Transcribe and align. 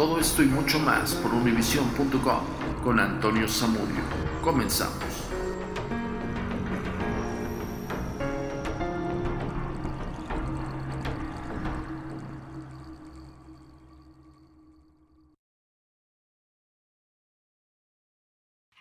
Todo 0.00 0.18
esto 0.18 0.42
y 0.42 0.46
mucho 0.46 0.78
más 0.78 1.14
por 1.16 1.34
univision.com 1.34 2.40
con 2.82 2.98
Antonio 2.98 3.46
Zamudio. 3.46 4.00
Comenzamos. 4.40 4.96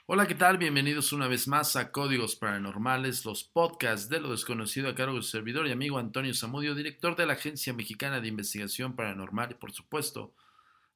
Hola, 0.06 0.26
¿qué 0.26 0.36
tal? 0.36 0.58
Bienvenidos 0.58 1.12
una 1.12 1.28
vez 1.28 1.50
más 1.50 1.76
a 1.76 1.92
Códigos 1.92 2.38
Paranormales, 2.38 3.26
los 3.26 3.44
podcasts 3.44 4.08
de 4.08 4.22
lo 4.22 4.32
desconocido 4.32 4.88
a 4.88 4.96
cargo 4.96 5.16
de 5.16 5.22
su 5.24 5.32
servidor 5.32 5.68
y 5.68 5.74
amigo 5.74 5.98
Antonio 5.98 6.34
Zamudio, 6.34 6.76
director 6.76 7.18
de 7.18 7.26
la 7.26 7.34
Agencia 7.34 7.74
Mexicana 7.74 8.22
de 8.22 8.30
Investigación 8.30 8.96
Paranormal 8.96 9.52
y, 9.52 9.56
por 9.56 9.74
supuesto, 9.74 10.34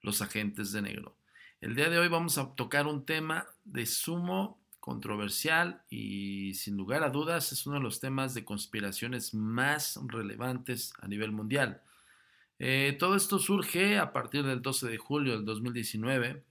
los 0.04 0.22
agentes 0.22 0.72
de 0.72 0.84
negro. 0.84 1.18
El 1.60 1.76
día 1.76 1.90
de 1.90 1.98
hoy 1.98 2.10
vamos 2.10 2.38
a 2.38 2.54
tocar 2.54 2.86
un 2.86 3.06
tema 3.06 3.48
de 3.64 3.88
sumo 3.88 4.62
controversial 4.80 5.82
y 5.90 6.54
sin 6.54 6.78
lugar 6.78 7.04
a 7.04 7.10
dudas 7.10 7.52
es 7.54 7.66
uno 7.66 7.78
de 7.78 7.84
los 7.84 8.00
temas 8.00 8.34
de 8.36 8.46
conspiraciones 8.46 9.34
más 9.34 9.98
relevantes 10.08 10.94
a 11.02 11.08
nivel 11.08 11.32
mundial. 11.32 11.82
Eh, 12.60 12.96
todo 13.00 13.16
esto 13.16 13.40
surge 13.40 13.98
a 13.98 14.14
partir 14.14 14.44
del 14.46 14.62
12 14.62 14.90
de 14.90 14.98
julio 14.98 15.34
del 15.34 15.46
2019 15.46 16.44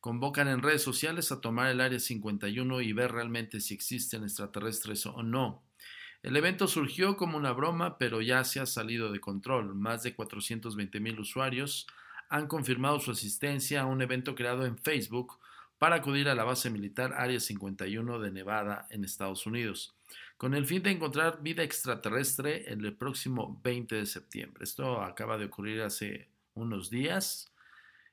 convocan 0.00 0.48
en 0.48 0.62
redes 0.62 0.82
sociales 0.82 1.32
a 1.32 1.40
tomar 1.40 1.70
el 1.70 1.80
Área 1.80 1.98
51 1.98 2.80
y 2.80 2.92
ver 2.92 3.12
realmente 3.12 3.60
si 3.60 3.74
existen 3.74 4.22
extraterrestres 4.22 5.06
o 5.06 5.22
no. 5.22 5.62
El 6.22 6.36
evento 6.36 6.66
surgió 6.66 7.16
como 7.16 7.36
una 7.36 7.52
broma, 7.52 7.98
pero 7.98 8.20
ya 8.20 8.42
se 8.44 8.60
ha 8.60 8.66
salido 8.66 9.12
de 9.12 9.20
control. 9.20 9.74
Más 9.74 10.02
de 10.02 10.14
420 10.14 11.00
mil 11.00 11.20
usuarios 11.20 11.86
han 12.28 12.46
confirmado 12.46 13.00
su 13.00 13.10
asistencia 13.10 13.82
a 13.82 13.86
un 13.86 14.02
evento 14.02 14.34
creado 14.34 14.66
en 14.66 14.78
Facebook 14.78 15.38
para 15.78 15.96
acudir 15.96 16.28
a 16.28 16.34
la 16.34 16.44
base 16.44 16.70
militar 16.70 17.14
Área 17.16 17.40
51 17.40 18.18
de 18.18 18.30
Nevada 18.30 18.86
en 18.90 19.04
Estados 19.04 19.46
Unidos, 19.46 19.94
con 20.36 20.54
el 20.54 20.66
fin 20.66 20.82
de 20.82 20.90
encontrar 20.90 21.42
vida 21.42 21.62
extraterrestre 21.62 22.70
el 22.72 22.92
próximo 22.94 23.60
20 23.62 23.94
de 23.94 24.06
septiembre. 24.06 24.64
Esto 24.64 25.00
acaba 25.02 25.38
de 25.38 25.46
ocurrir 25.46 25.82
hace 25.82 26.28
unos 26.54 26.90
días. 26.90 27.52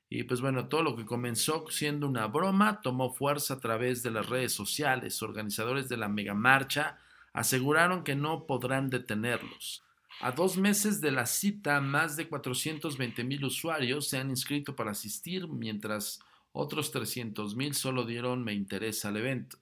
Y 0.08 0.22
pues 0.22 0.40
bueno, 0.40 0.68
todo 0.68 0.82
lo 0.82 0.96
que 0.96 1.04
comenzó 1.04 1.66
siendo 1.68 2.06
una 2.06 2.28
broma 2.28 2.80
tomó 2.80 3.12
fuerza 3.12 3.54
a 3.54 3.60
través 3.60 4.04
de 4.04 4.12
las 4.12 4.28
redes 4.28 4.52
sociales. 4.52 5.20
Organizadores 5.22 5.88
de 5.88 5.96
la 5.96 6.08
megamarcha 6.08 6.98
aseguraron 7.32 8.04
que 8.04 8.14
no 8.14 8.46
podrán 8.46 8.88
detenerlos. 8.88 9.82
A 10.20 10.32
dos 10.32 10.56
meses 10.56 11.00
de 11.00 11.10
la 11.10 11.26
cita, 11.26 11.80
más 11.80 12.16
de 12.16 12.28
420 12.28 13.22
mil 13.22 13.44
usuarios 13.44 14.08
se 14.08 14.18
han 14.18 14.30
inscrito 14.30 14.74
para 14.74 14.92
asistir, 14.92 15.46
mientras 15.46 16.20
otros 16.52 16.90
300 16.90 17.54
mil 17.54 17.74
solo 17.74 18.04
dieron 18.04 18.42
me 18.42 18.54
interesa 18.54 19.08
al 19.08 19.18
evento. 19.18 19.58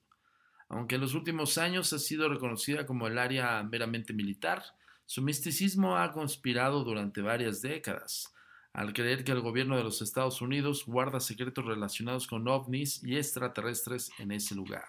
Aunque 0.68 0.94
en 0.94 1.00
los 1.00 1.14
últimos 1.14 1.58
años 1.58 1.92
ha 1.92 1.98
sido 1.98 2.28
reconocida 2.28 2.86
como 2.86 3.08
el 3.08 3.18
área 3.18 3.62
meramente 3.64 4.12
militar, 4.12 4.62
su 5.06 5.22
misticismo 5.22 5.96
ha 5.96 6.12
conspirado 6.12 6.84
durante 6.84 7.20
varias 7.20 7.60
décadas 7.60 8.32
al 8.72 8.92
creer 8.92 9.22
que 9.22 9.32
el 9.32 9.40
gobierno 9.40 9.76
de 9.76 9.84
los 9.84 10.02
Estados 10.02 10.42
Unidos 10.42 10.84
guarda 10.86 11.20
secretos 11.20 11.64
relacionados 11.64 12.26
con 12.26 12.46
ovnis 12.48 13.02
y 13.04 13.16
extraterrestres 13.16 14.10
en 14.18 14.32
ese 14.32 14.54
lugar. 14.56 14.88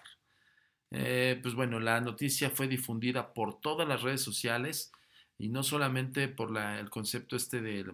Eh, 0.90 1.38
pues 1.42 1.54
bueno, 1.54 1.78
la 1.78 2.00
noticia 2.00 2.50
fue 2.50 2.66
difundida 2.66 3.32
por 3.32 3.60
todas 3.60 3.86
las 3.86 4.02
redes 4.02 4.22
sociales 4.22 4.92
y 5.38 5.48
no 5.48 5.62
solamente 5.62 6.28
por 6.28 6.56
el 6.56 6.90
concepto 6.90 7.36
este 7.36 7.60
de, 7.60 7.84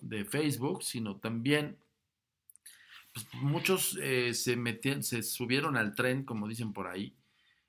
de, 0.00 0.24
Facebook, 0.24 0.82
sino 0.82 1.16
también 1.16 1.76
pues 3.12 3.26
muchos 3.34 3.98
eh, 4.00 4.34
se, 4.34 4.56
metieron, 4.56 5.02
se 5.02 5.22
subieron 5.22 5.76
al 5.76 5.94
tren, 5.94 6.24
como 6.24 6.48
dicen 6.48 6.72
por 6.72 6.86
ahí, 6.86 7.14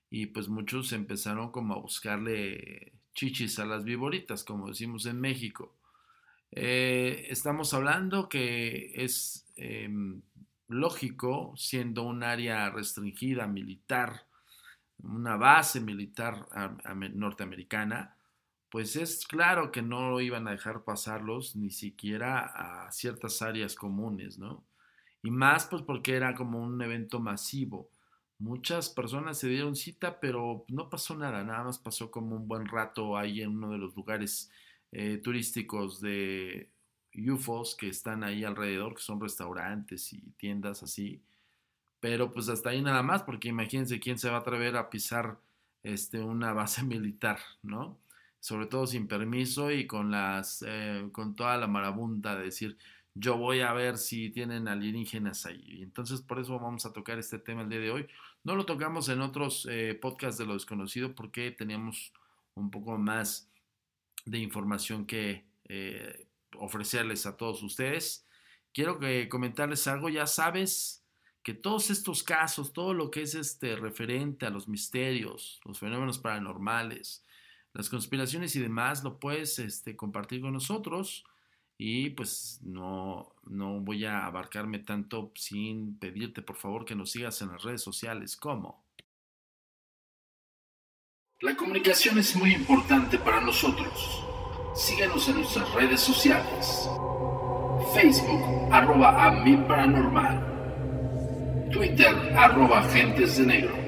y 0.09 0.27
pues 0.27 0.47
muchos 0.47 0.93
empezaron 0.93 1.51
como 1.51 1.73
a 1.73 1.79
buscarle 1.79 2.93
chichis 3.13 3.59
a 3.59 3.65
las 3.65 3.83
viboritas, 3.83 4.43
como 4.43 4.69
decimos 4.69 5.05
en 5.05 5.19
México. 5.19 5.75
Eh, 6.51 7.27
estamos 7.29 7.73
hablando 7.73 8.29
que 8.29 8.93
es 8.95 9.45
eh, 9.55 9.89
lógico, 10.67 11.53
siendo 11.57 12.03
un 12.03 12.23
área 12.23 12.69
restringida 12.69 13.47
militar, 13.47 14.27
una 14.99 15.35
base 15.35 15.79
militar 15.79 16.47
norteamericana, 17.13 18.15
pues 18.73 18.95
es 18.95 19.27
claro 19.27 19.71
que 19.71 19.83
no 19.83 20.19
iban 20.19 20.47
a 20.47 20.51
dejar 20.51 20.83
pasarlos 20.83 21.55
ni 21.55 21.69
siquiera 21.69 22.39
a 22.39 22.91
ciertas 22.91 23.43
áreas 23.43 23.75
comunes, 23.75 24.39
¿no? 24.39 24.65
Y 25.21 25.29
más 25.29 25.67
pues 25.67 25.83
porque 25.83 26.15
era 26.15 26.33
como 26.33 26.59
un 26.59 26.81
evento 26.81 27.19
masivo. 27.19 27.91
Muchas 28.39 28.89
personas 28.89 29.37
se 29.37 29.47
dieron 29.47 29.75
cita, 29.75 30.19
pero 30.19 30.65
no 30.69 30.89
pasó 30.89 31.15
nada, 31.15 31.43
nada 31.43 31.65
más 31.65 31.77
pasó 31.77 32.09
como 32.09 32.35
un 32.35 32.47
buen 32.47 32.65
rato 32.65 33.15
ahí 33.15 33.43
en 33.43 33.49
uno 33.49 33.69
de 33.69 33.77
los 33.77 33.95
lugares 33.95 34.49
eh, 34.91 35.17
turísticos 35.17 36.01
de 36.01 36.71
UFOs 37.15 37.75
que 37.75 37.89
están 37.89 38.23
ahí 38.23 38.43
alrededor, 38.43 38.95
que 38.95 39.03
son 39.03 39.21
restaurantes 39.21 40.11
y 40.13 40.31
tiendas 40.35 40.81
así. 40.81 41.21
Pero 41.99 42.31
pues 42.31 42.49
hasta 42.49 42.71
ahí 42.71 42.81
nada 42.81 43.03
más, 43.03 43.21
porque 43.21 43.49
imagínense 43.49 43.99
quién 43.99 44.17
se 44.17 44.31
va 44.31 44.37
a 44.37 44.39
atrever 44.39 44.77
a 44.77 44.89
pisar 44.89 45.37
este, 45.83 46.21
una 46.21 46.53
base 46.53 46.81
militar, 46.83 47.37
¿no? 47.61 48.01
Sobre 48.43 48.65
todo 48.65 48.85
sin 48.85 49.07
permiso 49.07 49.71
y 49.71 49.87
con, 49.87 50.11
las, 50.11 50.65
eh, 50.67 51.07
con 51.13 51.33
toda 51.33 51.55
la 51.55 51.67
marabunta 51.67 52.35
de 52.35 52.43
decir, 52.43 52.77
yo 53.15 53.37
voy 53.37 53.61
a 53.61 53.71
ver 53.71 53.97
si 53.97 54.31
tienen 54.31 54.67
alienígenas 54.67 55.45
ahí. 55.45 55.63
Y 55.65 55.83
entonces 55.83 56.19
por 56.19 56.39
eso 56.39 56.59
vamos 56.59 56.85
a 56.85 56.91
tocar 56.91 57.17
este 57.17 57.39
tema 57.39 57.61
el 57.61 57.69
día 57.69 57.79
de 57.79 57.91
hoy. 57.91 58.07
No 58.43 58.57
lo 58.57 58.65
tocamos 58.65 59.07
en 59.07 59.21
otros 59.21 59.65
eh, 59.71 59.97
podcasts 59.99 60.37
de 60.37 60.45
lo 60.45 60.55
desconocido 60.55 61.15
porque 61.15 61.51
teníamos 61.51 62.11
un 62.55 62.69
poco 62.69 62.97
más 62.97 63.49
de 64.25 64.39
información 64.39 65.05
que 65.05 65.45
eh, 65.69 66.27
ofrecerles 66.57 67.25
a 67.25 67.37
todos 67.37 67.63
ustedes. 67.63 68.27
Quiero 68.73 68.99
que 68.99 69.29
comentarles 69.29 69.87
algo, 69.87 70.09
ya 70.09 70.27
sabes 70.27 71.01
que 71.43 71.53
todos 71.53 71.91
estos 71.91 72.23
casos, 72.23 72.73
todo 72.73 72.93
lo 72.93 73.09
que 73.09 73.21
es 73.21 73.35
este 73.35 73.77
referente 73.77 74.45
a 74.45 74.49
los 74.49 74.67
misterios, 74.67 75.61
los 75.63 75.79
fenómenos 75.79 76.19
paranormales, 76.19 77.23
las 77.73 77.89
conspiraciones 77.89 78.55
y 78.55 78.59
demás, 78.59 79.03
lo 79.03 79.19
puedes 79.19 79.59
este, 79.59 79.95
compartir 79.95 80.41
con 80.41 80.53
nosotros 80.53 81.23
y 81.77 82.11
pues 82.11 82.59
no, 82.63 83.33
no 83.45 83.79
voy 83.79 84.05
a 84.05 84.25
abarcarme 84.25 84.79
tanto 84.79 85.31
sin 85.35 85.97
pedirte 85.97 86.41
por 86.41 86.55
favor 86.55 86.85
que 86.85 86.95
nos 86.95 87.11
sigas 87.11 87.41
en 87.41 87.49
las 87.49 87.63
redes 87.63 87.81
sociales 87.81 88.37
como 88.37 88.83
la 91.43 91.55
comunicación 91.57 92.17
es 92.19 92.37
muy 92.37 92.53
importante 92.53 93.17
para 93.17 93.41
nosotros. 93.41 94.23
Síguenos 94.73 95.27
en 95.27 95.39
nuestras 95.39 95.69
redes 95.73 95.99
sociales. 95.99 96.89
Facebook, 97.93 98.69
arroba 98.71 99.25
a 99.25 99.31
mi 99.43 99.57
paranormal. 99.57 101.69
Twitter, 101.69 102.15
arroba 102.37 102.79
agentes 102.79 103.37
de 103.37 103.45
negro. 103.45 103.82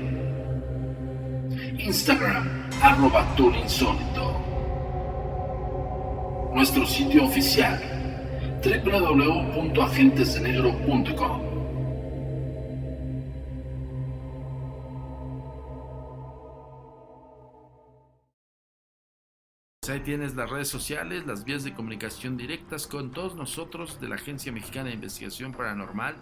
Instagram, 1.85 2.49
arroba 2.81 3.23
insólito. 3.37 4.41
Nuestro 6.55 6.87
sitio 6.87 7.25
oficial, 7.25 7.79
www.agentesdenegro.com. 8.63 11.41
Ahí 19.87 19.99
tienes 19.99 20.33
las 20.33 20.49
redes 20.49 20.67
sociales, 20.67 21.27
las 21.27 21.43
vías 21.43 21.63
de 21.63 21.75
comunicación 21.75 22.35
directas 22.35 22.87
con 22.87 23.11
todos 23.11 23.35
nosotros 23.35 24.01
de 24.01 24.07
la 24.07 24.15
Agencia 24.15 24.51
Mexicana 24.51 24.89
de 24.89 24.95
Investigación 24.95 25.53
Paranormal. 25.53 26.15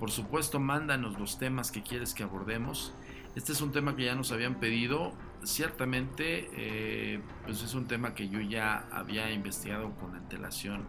Por 0.00 0.10
supuesto, 0.10 0.58
mándanos 0.58 1.16
los 1.16 1.38
temas 1.38 1.70
que 1.70 1.82
quieres 1.82 2.12
que 2.12 2.24
abordemos. 2.24 2.92
Este 3.36 3.52
es 3.52 3.60
un 3.60 3.70
tema 3.70 3.94
que 3.94 4.04
ya 4.04 4.14
nos 4.14 4.32
habían 4.32 4.56
pedido. 4.56 5.12
Ciertamente, 5.44 6.50
eh, 6.54 7.20
pues 7.44 7.62
es 7.62 7.74
un 7.74 7.86
tema 7.86 8.14
que 8.14 8.28
yo 8.28 8.40
ya 8.40 8.88
había 8.90 9.30
investigado 9.30 9.94
con 9.94 10.16
antelación. 10.16 10.88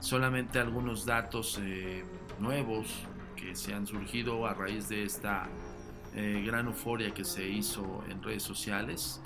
Solamente 0.00 0.58
algunos 0.58 1.06
datos 1.06 1.60
eh, 1.62 2.04
nuevos 2.40 2.88
que 3.36 3.54
se 3.54 3.74
han 3.74 3.86
surgido 3.86 4.46
a 4.46 4.54
raíz 4.54 4.88
de 4.88 5.04
esta 5.04 5.48
eh, 6.14 6.42
gran 6.46 6.66
euforia 6.66 7.12
que 7.12 7.24
se 7.24 7.46
hizo 7.46 8.02
en 8.08 8.22
redes 8.22 8.42
sociales. 8.42 9.20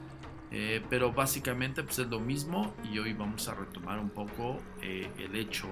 Eh, 0.50 0.84
pero 0.90 1.12
básicamente 1.12 1.84
pues 1.84 2.00
es 2.00 2.08
lo 2.08 2.18
mismo 2.18 2.74
y 2.82 2.98
hoy 2.98 3.12
vamos 3.12 3.46
a 3.46 3.54
retomar 3.54 4.00
un 4.00 4.10
poco 4.10 4.58
eh, 4.82 5.08
el 5.16 5.36
hecho 5.36 5.68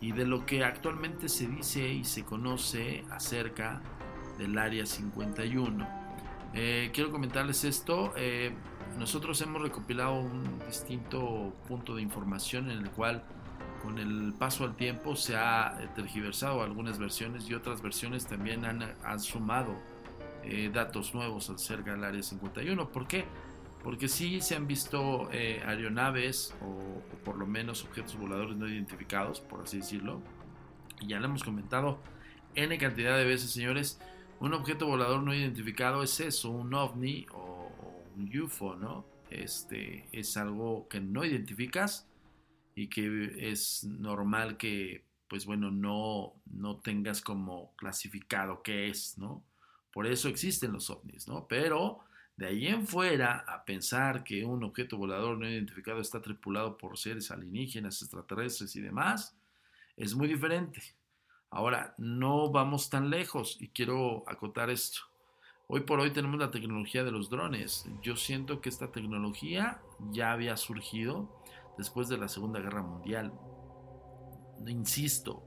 y 0.00 0.12
de 0.12 0.24
lo 0.24 0.46
que 0.46 0.64
actualmente 0.64 1.28
se 1.28 1.46
dice 1.46 1.86
y 1.86 2.02
se 2.04 2.24
conoce 2.24 3.04
acerca 3.10 3.82
del 4.38 4.58
Área 4.58 4.86
51. 4.86 5.88
quiero 6.52 7.10
comentarles 7.10 7.64
esto. 7.64 8.12
nosotros 8.98 9.40
hemos 9.40 9.62
recopilado 9.62 10.20
un 10.20 10.58
distinto 10.66 11.54
punto 11.68 11.94
de 11.94 12.02
información 12.02 12.70
en 12.70 12.78
el 12.78 12.90
cual 12.90 13.24
con 13.82 13.98
el 13.98 14.32
paso 14.38 14.64
al 14.64 14.76
tiempo 14.76 15.16
se 15.16 15.36
ha 15.36 15.76
tergiversado 15.94 16.62
algunas 16.62 16.98
versiones 16.98 17.48
y 17.48 17.54
otras 17.54 17.82
versiones 17.82 18.26
también 18.26 18.64
han, 18.64 18.94
han 19.02 19.20
sumado 19.20 19.74
eh, 20.44 20.70
datos 20.72 21.14
nuevos 21.14 21.50
acerca 21.50 21.92
del 21.92 22.02
Área 22.02 22.22
51. 22.22 22.88
¿Por 22.88 23.06
qué? 23.06 23.24
Porque 23.84 24.08
sí 24.08 24.40
se 24.40 24.56
han 24.56 24.66
visto 24.66 25.28
eh, 25.32 25.62
aeronaves 25.64 26.54
o, 26.60 27.00
por 27.24 27.36
lo 27.36 27.46
menos 27.46 27.84
objetos 27.84 28.16
voladores 28.16 28.56
no 28.56 28.68
identificados, 28.68 29.40
por 29.40 29.62
así 29.62 29.78
decirlo. 29.78 30.20
Y 31.00 31.08
ya 31.08 31.20
lo 31.20 31.26
hemos 31.26 31.44
comentado 31.44 31.98
N 32.54 32.76
cantidad 32.78 33.16
de 33.16 33.24
veces, 33.24 33.50
señores. 33.52 34.00
Un 34.42 34.54
objeto 34.54 34.88
volador 34.88 35.22
no 35.22 35.32
identificado 35.32 36.02
es 36.02 36.18
eso, 36.18 36.50
un 36.50 36.74
ovni 36.74 37.26
o, 37.30 37.70
un 38.16 38.40
UFO, 38.40 38.74
¿no? 38.74 39.06
Este 39.30 40.08
es 40.10 40.36
algo 40.36 40.88
que 40.88 40.98
no 41.00 41.24
identificas 41.24 42.08
y 42.74 42.88
que 42.88 43.36
es 43.52 43.84
normal 43.84 44.56
que, 44.56 45.04
pues 45.28 45.46
bueno, 45.46 45.70
no, 45.70 46.34
no 46.46 46.78
tengas 46.78 47.22
como 47.22 47.72
clasificado 47.76 48.64
qué 48.64 48.88
es, 48.88 49.16
¿no? 49.16 49.44
Por 49.92 50.08
eso 50.08 50.28
existen 50.28 50.72
los 50.72 50.90
ovnis, 50.90 51.28
¿no? 51.28 51.46
Pero 51.46 52.00
de 52.36 52.46
ahí 52.48 52.66
en 52.66 52.88
fuera, 52.88 53.44
a 53.46 53.64
pensar 53.64 54.24
que 54.24 54.44
un 54.44 54.64
objeto 54.64 54.96
volador 54.98 55.38
no 55.38 55.48
identificado 55.48 56.00
está 56.00 56.20
tripulado 56.20 56.76
por 56.76 56.98
seres 56.98 57.30
alienígenas, 57.30 58.02
extraterrestres 58.02 58.74
y 58.74 58.80
demás, 58.80 59.36
es 59.96 60.16
muy 60.16 60.26
diferente. 60.26 60.82
Ahora, 61.52 61.94
no 61.98 62.50
vamos 62.50 62.88
tan 62.88 63.10
lejos 63.10 63.58
y 63.60 63.68
quiero 63.68 64.24
acotar 64.26 64.70
esto. 64.70 65.00
Hoy 65.66 65.82
por 65.82 66.00
hoy 66.00 66.10
tenemos 66.10 66.40
la 66.40 66.50
tecnología 66.50 67.04
de 67.04 67.10
los 67.10 67.28
drones. 67.28 67.86
Yo 68.00 68.16
siento 68.16 68.62
que 68.62 68.70
esta 68.70 68.90
tecnología 68.90 69.82
ya 70.12 70.32
había 70.32 70.56
surgido 70.56 71.28
después 71.76 72.08
de 72.08 72.16
la 72.16 72.28
Segunda 72.28 72.58
Guerra 72.58 72.80
Mundial. 72.80 73.34
Insisto, 74.66 75.46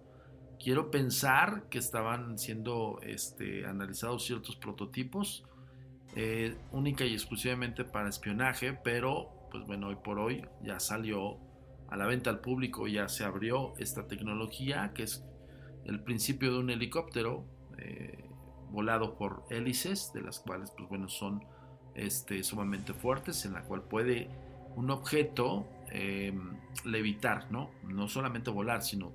quiero 0.63 0.91
pensar 0.91 1.69
que 1.69 1.79
estaban 1.79 2.37
siendo 2.37 2.99
este, 3.01 3.65
analizados 3.65 4.25
ciertos 4.25 4.55
prototipos, 4.57 5.43
eh, 6.15 6.55
única 6.71 7.03
y 7.03 7.13
exclusivamente 7.13 7.83
para 7.83 8.09
espionaje, 8.09 8.73
pero 8.73 9.47
pues 9.49 9.65
bueno, 9.65 9.87
hoy 9.87 9.95
por 9.95 10.19
hoy 10.19 10.45
ya 10.61 10.79
salió 10.79 11.39
a 11.89 11.97
la 11.97 12.05
venta 12.05 12.29
al 12.29 12.41
público, 12.41 12.87
ya 12.87 13.09
se 13.09 13.23
abrió 13.23 13.73
esta 13.79 14.07
tecnología 14.07 14.91
que 14.93 15.01
es 15.01 15.25
el 15.85 16.01
principio 16.01 16.53
de 16.53 16.59
un 16.59 16.69
helicóptero 16.69 17.45
eh, 17.77 18.25
volado 18.69 19.15
por 19.15 19.45
hélices, 19.49 20.11
de 20.13 20.21
las 20.21 20.39
cuales 20.39 20.71
pues 20.71 20.89
bueno 20.89 21.07
son 21.07 21.43
este, 21.93 22.43
sumamente 22.43 22.93
fuertes, 22.93 23.45
en 23.45 23.53
la 23.53 23.63
cual 23.63 23.83
puede 23.83 24.29
un 24.75 24.91
objeto 24.91 25.67
em, 25.89 26.57
levitar, 26.83 27.49
¿no? 27.51 27.71
No 27.87 28.07
solamente 28.07 28.51
volar, 28.51 28.81
sino 28.81 29.13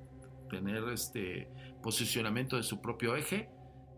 tener 0.48 0.82
este 0.88 1.48
posicionamiento 1.82 2.56
de 2.56 2.62
su 2.62 2.80
propio 2.80 3.14
eje 3.16 3.50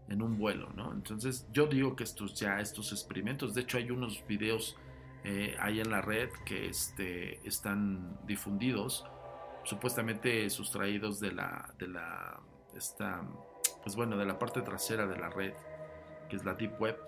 en 0.09 0.23
un 0.23 0.37
vuelo, 0.37 0.71
¿no? 0.75 0.93
Entonces 0.93 1.47
yo 1.53 1.67
digo 1.67 1.95
que 1.95 2.05
estos 2.05 2.35
ya 2.35 2.61
estos 2.61 2.93
experimentos, 2.93 3.55
de 3.55 3.63
hecho 3.63 3.79
hay 3.79 3.91
unos 3.91 4.25
videos 4.27 4.77
eh, 5.25 5.55
ahí 5.61 5.81
en 5.81 5.91
la 5.91 6.01
red 6.01 6.29
que 6.45 6.67
este, 6.67 7.47
están 7.47 8.19
difundidos, 8.27 9.05
supuestamente 9.63 10.51
sustraídos 10.51 11.21
de 11.21 11.33
la, 11.33 11.73
de 11.79 11.87
la, 11.87 12.41
esta, 12.77 13.23
pues 13.83 13.97
bueno, 13.97 14.17
de 14.17 14.27
la 14.27 14.39
parte 14.39 14.63
trasera 14.63 15.07
de 15.07 15.17
la 15.19 15.29
red, 15.29 15.55
que 16.29 16.37
es 16.37 16.45
la 16.45 16.55
Deep 16.55 16.81
Web, 16.81 16.99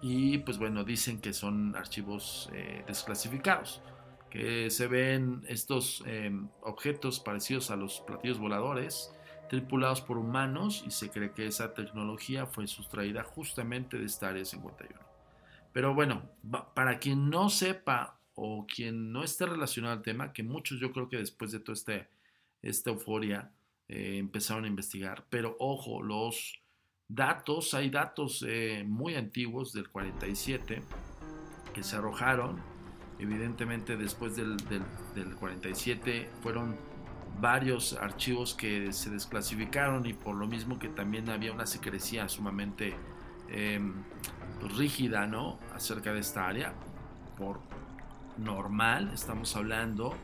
y 0.00 0.38
pues 0.38 0.58
bueno, 0.58 0.84
dicen 0.84 1.20
que 1.20 1.32
son 1.32 1.74
archivos 1.76 2.50
eh, 2.52 2.84
desclasificados 2.86 3.82
que 4.34 4.68
se 4.68 4.88
ven 4.88 5.44
estos 5.46 6.02
em, 6.06 6.48
objetos 6.62 7.20
parecidos 7.20 7.70
a 7.70 7.76
los 7.76 8.00
platillos 8.00 8.40
voladores 8.40 9.14
tripulados 9.48 10.00
por 10.00 10.18
humanos 10.18 10.82
y 10.84 10.90
se 10.90 11.08
cree 11.08 11.30
que 11.30 11.46
esa 11.46 11.72
tecnología 11.72 12.44
fue 12.44 12.66
sustraída 12.66 13.22
justamente 13.22 13.96
de 13.96 14.06
esta 14.06 14.30
área 14.30 14.44
51. 14.44 14.98
Pero 15.72 15.94
bueno, 15.94 16.28
para 16.74 16.98
quien 16.98 17.30
no 17.30 17.48
sepa 17.48 18.18
o 18.34 18.66
quien 18.66 19.12
no 19.12 19.22
esté 19.22 19.46
relacionado 19.46 19.94
al 19.94 20.02
tema, 20.02 20.32
que 20.32 20.42
muchos 20.42 20.80
yo 20.80 20.90
creo 20.90 21.08
que 21.08 21.18
después 21.18 21.52
de 21.52 21.60
toda 21.60 21.74
este, 21.74 22.08
esta 22.60 22.90
euforia 22.90 23.52
eh, 23.88 24.18
empezaron 24.18 24.64
a 24.64 24.68
investigar, 24.68 25.26
pero 25.30 25.56
ojo, 25.58 26.02
los 26.02 26.60
datos, 27.08 27.74
hay 27.74 27.90
datos 27.90 28.44
eh, 28.46 28.84
muy 28.86 29.14
antiguos 29.14 29.72
del 29.72 29.88
47 29.90 30.82
que 31.74 31.82
se 31.82 31.96
arrojaron 31.96 32.74
Evidentemente 33.18 33.96
después 33.96 34.36
del, 34.36 34.56
47 35.38 36.30
fueron 36.42 36.76
varios 37.40 37.94
archivos 37.94 38.54
que 38.54 38.92
se 38.92 39.10
desclasificaron 39.10 40.04
y 40.06 40.12
por 40.12 40.34
lo 40.34 40.46
mismo 40.46 40.78
que 40.78 40.88
también 40.88 41.28
había 41.30 41.52
una 41.52 41.66
secrecía 41.66 42.28
sumamente 42.28 42.94
em, 43.48 43.94
rígida 44.76 45.26
¿no? 45.26 45.58
acerca 45.74 46.12
de 46.12 46.20
esta 46.20 46.46
área. 46.46 46.74
Por 47.38 47.60
normal 48.38 49.10
estamos 49.14 49.54
hablando 49.54 50.14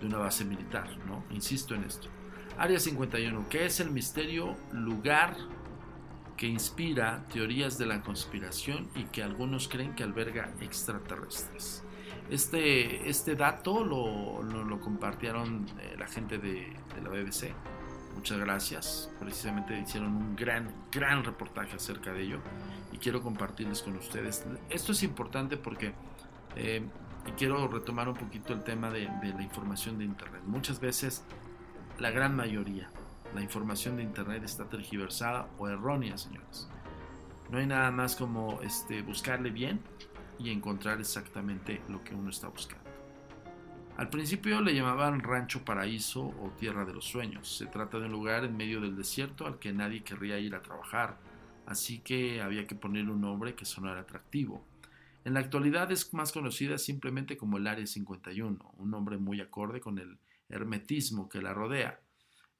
de 0.00 0.06
una 0.06 0.18
base 0.18 0.44
militar, 0.44 0.88
¿no? 1.06 1.24
Insisto 1.30 1.74
en 1.74 1.84
esto. 1.84 2.08
Área 2.58 2.80
51, 2.80 3.46
¿qué 3.48 3.66
es 3.66 3.78
el 3.78 3.92
misterio 3.92 4.56
lugar 4.72 5.36
que 6.36 6.48
inspira 6.48 7.24
teorías 7.32 7.78
de 7.78 7.86
la 7.86 8.02
conspiración 8.02 8.88
y 8.96 9.04
que 9.04 9.22
algunos 9.22 9.68
creen 9.68 9.94
que 9.94 10.02
alberga 10.02 10.52
extraterrestres? 10.60 11.84
Este, 12.28 13.08
este 13.08 13.36
dato 13.36 13.84
lo, 13.84 14.42
lo, 14.42 14.80
compartieron 14.80 15.66
eh, 15.78 15.94
la 15.96 16.08
gente 16.08 16.38
de, 16.38 16.76
la 17.00 17.10
BBC. 17.10 17.54
Muchas 18.16 18.38
gracias. 18.38 19.08
Precisamente 19.20 19.78
hicieron 19.78 20.16
un 20.16 20.34
gran, 20.34 20.74
gran 20.90 21.22
reportaje 21.22 21.76
acerca 21.76 22.12
de 22.12 22.22
ello 22.22 22.40
y 22.90 22.98
quiero 22.98 23.22
compartirles 23.22 23.82
con 23.82 23.96
ustedes. 23.96 24.44
Esto 24.68 24.90
es 24.90 25.04
importante 25.04 25.56
porque 25.56 25.92
eh, 26.56 26.82
quiero 27.36 27.68
retomar 27.68 28.08
un 28.08 28.16
poquito 28.16 28.52
el 28.52 28.64
tema 28.64 28.90
de, 28.90 29.08
de, 29.22 29.28
la 29.28 29.42
información 29.42 29.96
de 29.96 30.06
Internet. 30.06 30.42
Muchas 30.44 30.80
veces, 30.80 31.24
la 31.98 32.10
gran 32.12 32.36
mayoría, 32.36 32.90
la 33.34 33.42
información 33.42 33.96
de 33.96 34.04
Internet 34.04 34.44
está 34.44 34.68
tergiversada 34.68 35.48
o 35.58 35.68
errónea, 35.68 36.16
señores. 36.16 36.68
No 37.50 37.58
hay 37.58 37.66
nada 37.66 37.90
más 37.90 38.14
como 38.14 38.60
este, 38.62 39.02
buscarle 39.02 39.50
bien 39.50 39.80
y 40.38 40.50
encontrar 40.50 41.00
exactamente 41.00 41.80
lo 41.88 42.04
que 42.04 42.14
uno 42.14 42.30
está 42.30 42.48
buscando. 42.48 42.88
Al 43.96 44.10
principio 44.10 44.60
le 44.60 44.74
llamaban 44.74 45.20
Rancho 45.20 45.64
Paraíso 45.64 46.22
o 46.22 46.52
Tierra 46.56 46.84
de 46.84 46.94
los 46.94 47.04
Sueños. 47.04 47.56
Se 47.58 47.66
trata 47.66 47.98
de 47.98 48.06
un 48.06 48.12
lugar 48.12 48.44
en 48.44 48.56
medio 48.56 48.80
del 48.80 48.96
desierto 48.96 49.44
al 49.44 49.58
que 49.58 49.72
nadie 49.72 50.04
querría 50.04 50.38
ir 50.38 50.54
a 50.54 50.62
trabajar, 50.62 51.18
así 51.66 51.98
que 51.98 52.40
había 52.40 52.64
que 52.68 52.76
ponerle 52.76 53.10
un 53.10 53.22
nombre 53.22 53.56
que 53.56 53.64
sonara 53.64 54.02
atractivo. 54.02 54.64
En 55.24 55.34
la 55.34 55.40
actualidad 55.40 55.90
es 55.90 56.14
más 56.14 56.30
conocida 56.30 56.78
simplemente 56.78 57.36
como 57.36 57.56
el 57.56 57.66
Área 57.66 57.86
51, 57.86 58.74
un 58.78 58.90
nombre 58.90 59.18
muy 59.18 59.40
acorde 59.40 59.80
con 59.80 59.98
el 59.98 60.16
hermetismo 60.48 61.28
que 61.28 61.42
la 61.42 61.54
rodea. 61.54 62.00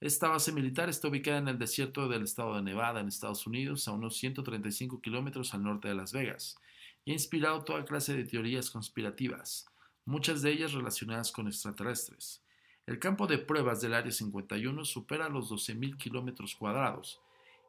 Esta 0.00 0.28
base 0.28 0.52
militar 0.52 0.88
está 0.88 1.08
ubicada 1.08 1.38
en 1.38 1.48
el 1.48 1.58
desierto 1.58 2.08
del 2.08 2.22
estado 2.22 2.54
de 2.54 2.62
Nevada, 2.62 3.00
en 3.00 3.08
Estados 3.08 3.46
Unidos, 3.46 3.88
a 3.88 3.92
unos 3.92 4.16
135 4.16 5.00
kilómetros 5.00 5.54
al 5.54 5.64
norte 5.64 5.88
de 5.88 5.94
Las 5.94 6.12
Vegas 6.12 6.56
y 7.04 7.12
ha 7.12 7.14
inspirado 7.14 7.64
toda 7.64 7.84
clase 7.84 8.14
de 8.14 8.24
teorías 8.24 8.70
conspirativas, 8.70 9.66
muchas 10.04 10.42
de 10.42 10.52
ellas 10.52 10.72
relacionadas 10.72 11.32
con 11.32 11.48
extraterrestres. 11.48 12.44
El 12.86 12.98
campo 12.98 13.26
de 13.26 13.38
pruebas 13.38 13.80
del 13.80 13.94
Área 13.94 14.12
51 14.12 14.84
supera 14.84 15.28
los 15.28 15.50
12.000 15.50 15.96
kilómetros 15.96 16.54
cuadrados 16.54 17.20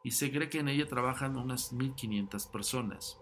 y 0.03 0.11
se 0.11 0.31
cree 0.31 0.49
que 0.49 0.59
en 0.59 0.67
ella 0.67 0.87
trabajan 0.87 1.37
unas 1.37 1.73
1.500 1.73 2.51
personas. 2.51 3.17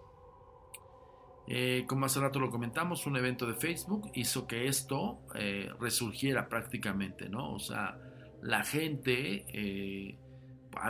Eh, 1.50 1.84
como 1.88 2.04
hace 2.04 2.20
rato 2.20 2.38
lo 2.38 2.50
comentamos, 2.50 3.06
un 3.06 3.16
evento 3.16 3.46
de 3.46 3.54
Facebook 3.54 4.10
hizo 4.14 4.46
que 4.46 4.68
esto 4.68 5.22
eh, 5.34 5.70
resurgiera 5.80 6.48
prácticamente, 6.48 7.28
¿no? 7.28 7.54
O 7.54 7.58
sea, 7.58 7.98
la 8.42 8.62
gente 8.62 9.46
eh, 9.48 10.18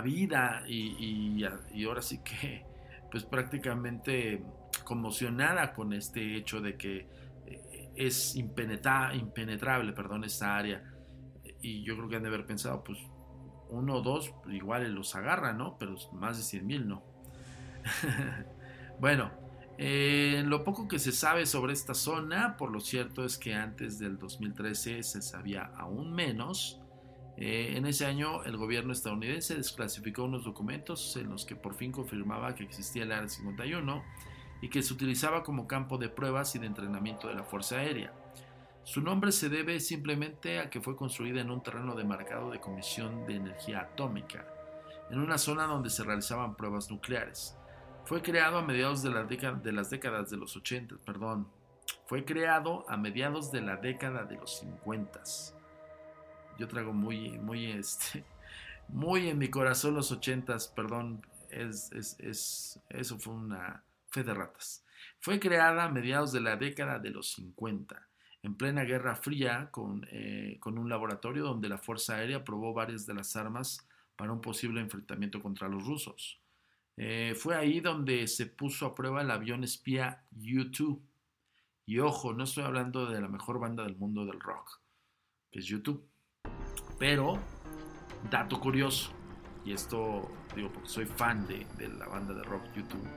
vida 0.03 0.65
y, 0.67 1.45
y, 1.73 1.85
ahora 1.85 2.03
sí 2.03 2.21
que, 2.23 2.65
pues 3.11 3.25
prácticamente 3.25 4.43
conmocionada 4.85 5.73
con 5.73 5.93
este 5.93 6.37
hecho 6.37 6.61
de 6.61 6.77
que 6.77 7.07
eh, 7.47 7.91
es 7.97 8.37
impenetrable, 8.37 9.93
perdón, 9.93 10.25
esta 10.25 10.57
área. 10.57 10.83
Y 11.61 11.83
yo 11.83 11.97
creo 11.97 12.09
que 12.09 12.17
han 12.17 12.23
de 12.23 12.29
haber 12.29 12.47
pensado, 12.47 12.85
pues, 12.85 12.99
uno 13.71 13.97
o 13.97 14.01
dos 14.03 14.33
igual 14.49 14.91
los 14.93 15.15
agarra, 15.15 15.53
¿no? 15.53 15.77
Pero 15.79 15.97
más 16.13 16.37
de 16.39 16.43
100 16.43 16.67
mil 16.67 16.89
no. 16.89 17.03
bueno, 19.01 19.31
eh, 19.81 20.43
lo 20.45 20.65
poco 20.65 20.89
que 20.89 20.99
se 20.99 21.13
sabe 21.13 21.47
sobre 21.47 21.73
esta 21.73 21.95
zona, 21.95 22.57
por 22.57 22.73
lo 22.73 22.81
cierto 22.81 23.25
es 23.25 23.39
que 23.39 23.55
antes 23.55 24.01
del 24.01 24.19
2013 24.19 25.05
se 25.05 25.23
sabía 25.23 25.71
aún 25.77 26.13
menos. 26.13 26.81
Eh, 27.37 27.75
en 27.77 27.87
ese 27.87 28.05
año 28.05 28.43
el 28.43 28.57
gobierno 28.57 28.93
estadounidense 28.93 29.55
desclasificó 29.55 30.25
unos 30.25 30.43
documentos 30.43 31.17
en 31.17 31.31
los 31.31 31.47
que 31.47 31.55
por 31.55 31.77
fin 31.77 31.93
confirmaba 31.93 32.57
que 32.57 32.65
existía 32.65 33.05
el 33.05 33.13
Área 33.13 33.29
51 33.29 34.03
y 34.61 34.69
que 34.69 34.83
se 34.83 34.93
utilizaba 34.93 35.45
como 35.45 35.69
campo 35.69 35.97
de 35.97 36.09
pruebas 36.09 36.57
y 36.57 36.59
de 36.59 36.67
entrenamiento 36.67 37.29
de 37.29 37.35
la 37.35 37.45
Fuerza 37.45 37.77
Aérea. 37.77 38.13
Su 38.83 39.01
nombre 39.01 39.31
se 39.31 39.49
debe 39.49 39.79
simplemente 39.79 40.59
a 40.59 40.71
que 40.71 40.81
fue 40.81 40.97
construida 40.97 41.41
en 41.41 41.53
un 41.53 41.63
terreno 41.63 41.95
demarcado 41.95 42.51
de 42.51 42.59
Comisión 42.59 43.27
de 43.29 43.37
Energía 43.37 43.83
Atómica, 43.83 44.45
en 45.09 45.21
una 45.21 45.39
zona 45.39 45.67
donde 45.67 45.91
se 45.91 46.03
realizaban 46.03 46.57
pruebas 46.57 46.91
nucleares. 46.91 47.57
Fue 48.09 48.23
creado 48.23 48.57
a 48.57 48.63
mediados 48.63 49.03
de, 49.03 49.11
la 49.11 49.25
de 49.25 49.71
las 49.71 49.91
décadas 49.91 50.31
de 50.31 50.39
los 50.39 50.57
80, 50.57 50.97
perdón, 51.05 51.47
fue 52.07 52.25
creado 52.25 52.87
a 52.89 52.97
mediados 52.97 53.53
de 53.53 53.61
la 53.61 53.77
década 53.77 54.25
de 54.25 54.37
los 54.37 54.61
50. 54.61 55.23
Yo 56.59 56.67
traigo 56.69 56.95
muy, 56.95 57.39
muy, 57.39 57.67
este, 57.67 58.25
muy 58.89 59.29
en 59.29 59.37
mi 59.37 59.51
corazón 59.51 59.95
los 59.95 60.11
80, 60.11 60.57
perdón, 60.75 61.21
es, 61.51 61.93
es, 61.93 62.81
eso 62.89 63.19
fue 63.19 63.35
una 63.35 63.85
fe 64.09 64.25
de 64.25 64.33
ratas. 64.33 64.87
Fue 65.21 65.39
creada 65.39 65.85
a 65.85 65.91
mediados 65.91 66.33
de 66.33 66.41
la 66.41 66.57
década 66.57 66.99
de 66.99 67.11
los 67.11 67.33
50 67.33 68.09
en 68.43 68.55
plena 68.55 68.85
Guerra 68.85 69.17
Fría 69.17 69.71
eh, 70.11 70.57
con, 70.61 70.79
un 70.79 70.89
laboratorio 70.89 71.45
donde 71.45 71.69
la 71.69 71.77
Fuerza 71.77 72.15
Aérea 72.15 72.43
probó 72.43 72.73
varias 72.73 73.05
de 73.05 73.13
las 73.13 73.37
armas 73.37 73.87
para 74.17 74.33
un 74.33 74.41
posible 74.41 74.81
enfrentamiento 74.81 75.43
contra 75.43 75.69
los 75.69 75.85
rusos. 75.85 76.41
Eh, 76.99 77.35
fue 77.37 77.57
ahí 77.57 77.81
donde 77.81 78.27
se 78.27 78.47
puso 78.47 78.87
a 78.87 78.95
prueba 78.95 79.23
el 79.23 79.31
avión 79.31 79.65
espía 79.65 80.25
U-2. 80.33 81.01
Y 81.87 81.99
ojo, 82.01 82.35
no 82.35 82.45
estoy 82.45 82.65
hablando 82.65 83.07
de 83.07 83.21
la 83.21 83.29
mejor 83.29 83.59
banda 83.59 83.85
del 83.85 83.97
mundo 83.97 84.27
del 84.27 84.41
rock, 84.41 84.83
que 85.51 85.61
es 85.61 85.67
YouTube. 85.67 86.07
Pero, 86.99 87.39
dato 88.31 88.61
curioso, 88.61 89.13
y 89.65 89.73
esto 89.73 90.31
digo 90.55 90.71
porque 90.73 90.89
soy 90.89 91.07
fan 91.07 91.47
de, 91.47 91.65
de 91.79 91.89
la 91.89 92.07
banda 92.09 92.35
de 92.35 92.43
rock 92.43 92.65
YouTube 92.75 93.09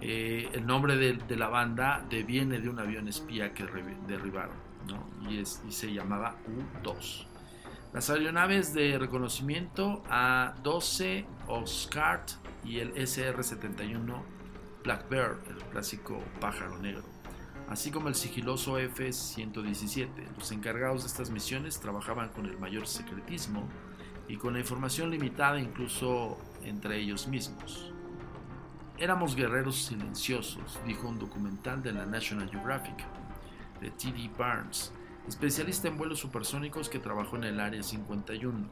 eh, 0.00 0.48
el 0.52 0.64
nombre 0.64 0.96
de, 0.96 1.36
la 1.36 1.48
banda 1.48 2.04
deviene 2.08 2.60
de 2.60 2.68
un 2.68 2.78
avión 2.78 3.08
espía 3.08 3.52
que 3.52 3.64
derribaron 4.06 4.56
y, 5.28 5.44
se 5.44 5.92
llamaba 5.92 6.36
U-2. 6.46 7.26
Las 7.92 8.08
aeronaves 8.08 8.72
de 8.74 8.96
reconocimiento 8.96 10.04
A-12 10.08 11.26
Oscar 11.48 12.24
y 12.64 12.80
el 12.80 12.94
SR-71 12.94 14.22
Blackbird, 14.84 15.38
el 15.48 15.62
clásico 15.70 16.22
pájaro 16.40 16.78
negro, 16.78 17.04
así 17.68 17.90
como 17.90 18.08
el 18.08 18.14
sigiloso 18.14 18.78
F-117. 18.78 20.08
Los 20.36 20.52
encargados 20.52 21.02
de 21.02 21.08
estas 21.08 21.30
misiones 21.30 21.80
trabajaban 21.80 22.30
con 22.30 22.46
el 22.46 22.58
mayor 22.58 22.86
secretismo 22.86 23.68
y 24.28 24.36
con 24.36 24.54
la 24.54 24.60
información 24.60 25.10
limitada 25.10 25.60
incluso 25.60 26.38
entre 26.62 26.98
ellos 26.98 27.26
mismos. 27.28 27.92
Éramos 28.98 29.36
guerreros 29.36 29.76
silenciosos, 29.76 30.80
dijo 30.84 31.08
un 31.08 31.18
documental 31.18 31.82
de 31.82 31.92
la 31.92 32.04
National 32.04 32.50
Geographic, 32.50 32.96
de 33.80 33.90
T.D. 33.90 34.30
Barnes, 34.36 34.92
especialista 35.28 35.86
en 35.86 35.96
vuelos 35.96 36.18
supersónicos 36.18 36.88
que 36.88 36.98
trabajó 36.98 37.36
en 37.36 37.44
el 37.44 37.60
Área 37.60 37.82
51. 37.82 38.68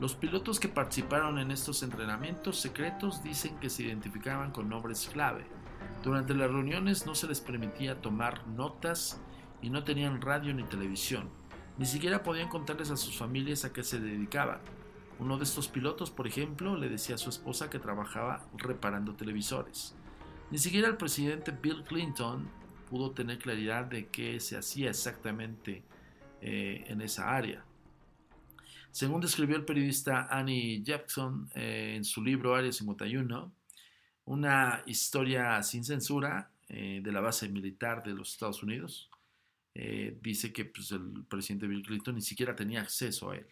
Los 0.00 0.16
pilotos 0.16 0.58
que 0.58 0.68
participaron 0.68 1.38
en 1.38 1.52
estos 1.52 1.82
entrenamientos 1.84 2.60
secretos 2.60 3.22
dicen 3.22 3.56
que 3.60 3.70
se 3.70 3.84
identificaban 3.84 4.50
con 4.50 4.68
nombres 4.68 5.08
clave. 5.12 5.44
Durante 6.02 6.34
las 6.34 6.50
reuniones 6.50 7.06
no 7.06 7.14
se 7.14 7.28
les 7.28 7.40
permitía 7.40 8.00
tomar 8.00 8.46
notas 8.48 9.20
y 9.62 9.70
no 9.70 9.84
tenían 9.84 10.20
radio 10.20 10.52
ni 10.52 10.64
televisión. 10.64 11.30
Ni 11.78 11.86
siquiera 11.86 12.22
podían 12.22 12.48
contarles 12.48 12.90
a 12.90 12.96
sus 12.96 13.16
familias 13.16 13.64
a 13.64 13.72
qué 13.72 13.84
se 13.84 14.00
dedicaban. 14.00 14.58
Uno 15.20 15.38
de 15.38 15.44
estos 15.44 15.68
pilotos, 15.68 16.10
por 16.10 16.26
ejemplo, 16.26 16.76
le 16.76 16.88
decía 16.88 17.14
a 17.14 17.18
su 17.18 17.30
esposa 17.30 17.70
que 17.70 17.78
trabajaba 17.78 18.44
reparando 18.56 19.14
televisores. 19.14 19.94
Ni 20.50 20.58
siquiera 20.58 20.88
el 20.88 20.96
presidente 20.96 21.52
Bill 21.52 21.84
Clinton 21.84 22.48
pudo 22.90 23.12
tener 23.12 23.38
claridad 23.38 23.84
de 23.84 24.08
qué 24.08 24.40
se 24.40 24.56
hacía 24.56 24.90
exactamente 24.90 25.84
eh, 26.40 26.84
en 26.88 27.00
esa 27.00 27.34
área. 27.34 27.64
Según 28.94 29.20
describió 29.20 29.56
el 29.56 29.64
periodista 29.64 30.28
Annie 30.30 30.80
Jackson 30.84 31.50
eh, 31.56 31.94
en 31.96 32.04
su 32.04 32.22
libro 32.22 32.54
Área 32.54 32.70
51, 32.70 33.52
una 34.26 34.84
historia 34.86 35.60
sin 35.64 35.84
censura 35.84 36.48
eh, 36.68 37.00
de 37.02 37.10
la 37.10 37.20
base 37.20 37.48
militar 37.48 38.04
de 38.04 38.14
los 38.14 38.30
Estados 38.30 38.62
Unidos, 38.62 39.10
dice 39.74 40.52
que 40.52 40.66
pues, 40.66 40.92
el 40.92 41.24
presidente 41.28 41.66
Bill 41.66 41.84
Clinton 41.84 42.14
ni 42.14 42.20
siquiera 42.20 42.54
tenía 42.54 42.82
acceso 42.82 43.32
a 43.32 43.36
él. 43.36 43.46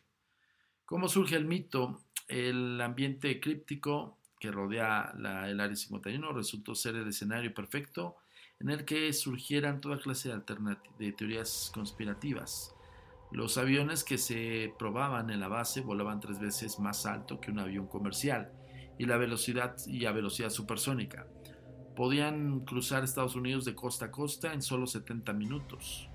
¿Cómo 0.84 1.08
surge 1.08 1.34
el 1.34 1.44
mito? 1.44 2.04
El 2.28 2.80
ambiente 2.80 3.40
críptico 3.40 4.18
que 4.38 4.52
rodea 4.52 5.12
el 5.48 5.58
Área 5.58 5.74
51 5.74 6.32
resultó 6.32 6.76
ser 6.76 6.94
el 6.94 7.08
escenario 7.08 7.52
perfecto 7.52 8.14
en 8.60 8.70
el 8.70 8.84
que 8.84 9.12
surgieran 9.12 9.80
toda 9.80 9.98
clase 9.98 10.32
de 11.00 11.12
teorías 11.12 11.72
conspirativas. 11.74 12.76
Los 13.32 13.56
aviones 13.56 14.04
que 14.04 14.18
se 14.18 14.74
probaban 14.78 15.30
en 15.30 15.40
la 15.40 15.48
base 15.48 15.80
volaban 15.80 16.20
tres 16.20 16.38
veces 16.38 16.78
más 16.78 17.06
alto 17.06 17.40
que 17.40 17.50
un 17.50 17.60
avión 17.60 17.86
comercial 17.86 18.52
y 18.98 19.06
la 19.06 19.16
velocidad 19.16 19.74
y 19.86 20.04
a 20.04 20.12
velocidad 20.12 20.50
supersónica. 20.50 21.26
Podían 21.96 22.60
cruzar 22.60 23.04
Estados 23.04 23.34
Unidos 23.34 23.64
de 23.64 23.74
costa 23.74 24.06
a 24.06 24.10
costa 24.10 24.52
en 24.52 24.60
solo 24.60 24.86
70 24.86 25.32
minutos. 25.32 26.10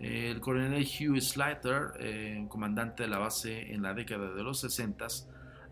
El 0.00 0.40
coronel 0.40 0.82
Hugh 0.82 1.18
Slater, 1.20 1.92
eh, 1.98 2.44
comandante 2.50 3.04
de 3.04 3.08
la 3.08 3.18
base 3.18 3.72
en 3.72 3.80
la 3.80 3.94
década 3.94 4.30
de 4.34 4.42
los 4.42 4.60
60, 4.60 5.06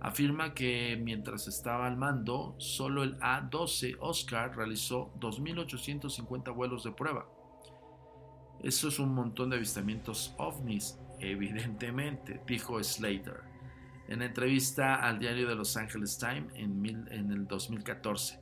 afirma 0.00 0.54
que 0.54 0.98
mientras 1.02 1.48
estaba 1.48 1.86
al 1.86 1.98
mando, 1.98 2.54
solo 2.56 3.02
el 3.02 3.16
A-12 3.20 3.96
Oscar 4.00 4.56
realizó 4.56 5.12
2.850 5.20 6.54
vuelos 6.54 6.84
de 6.84 6.92
prueba. 6.92 7.26
Eso 8.62 8.88
es 8.88 8.98
un 8.98 9.14
montón 9.14 9.50
de 9.50 9.56
avistamientos 9.56 10.34
ovnis, 10.38 10.98
evidentemente, 11.20 12.40
dijo 12.46 12.82
Slater 12.82 13.48
en 14.08 14.22
entrevista 14.22 14.96
al 14.96 15.18
diario 15.18 15.46
de 15.46 15.54
Los 15.54 15.76
Angeles 15.76 16.18
Times 16.18 16.52
en, 16.54 16.84
en 17.10 17.30
el 17.30 17.46
2014. 17.46 18.40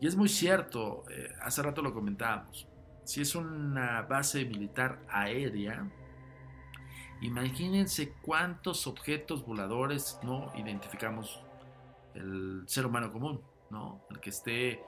Y 0.00 0.06
es 0.06 0.14
muy 0.14 0.28
cierto, 0.28 1.04
eh, 1.10 1.32
hace 1.40 1.62
rato 1.62 1.80
lo 1.80 1.94
comentábamos, 1.94 2.68
si 3.04 3.22
es 3.22 3.34
una 3.34 4.02
base 4.02 4.44
militar 4.44 5.00
aérea, 5.08 5.88
imagínense 7.22 8.12
cuántos 8.20 8.86
objetos 8.86 9.46
voladores 9.46 10.18
no 10.22 10.52
identificamos 10.56 11.40
el 12.14 12.64
ser 12.66 12.84
humano 12.84 13.10
común, 13.10 13.40
¿no? 13.70 14.02
El 14.10 14.20
que 14.20 14.30
esté, 14.30 14.82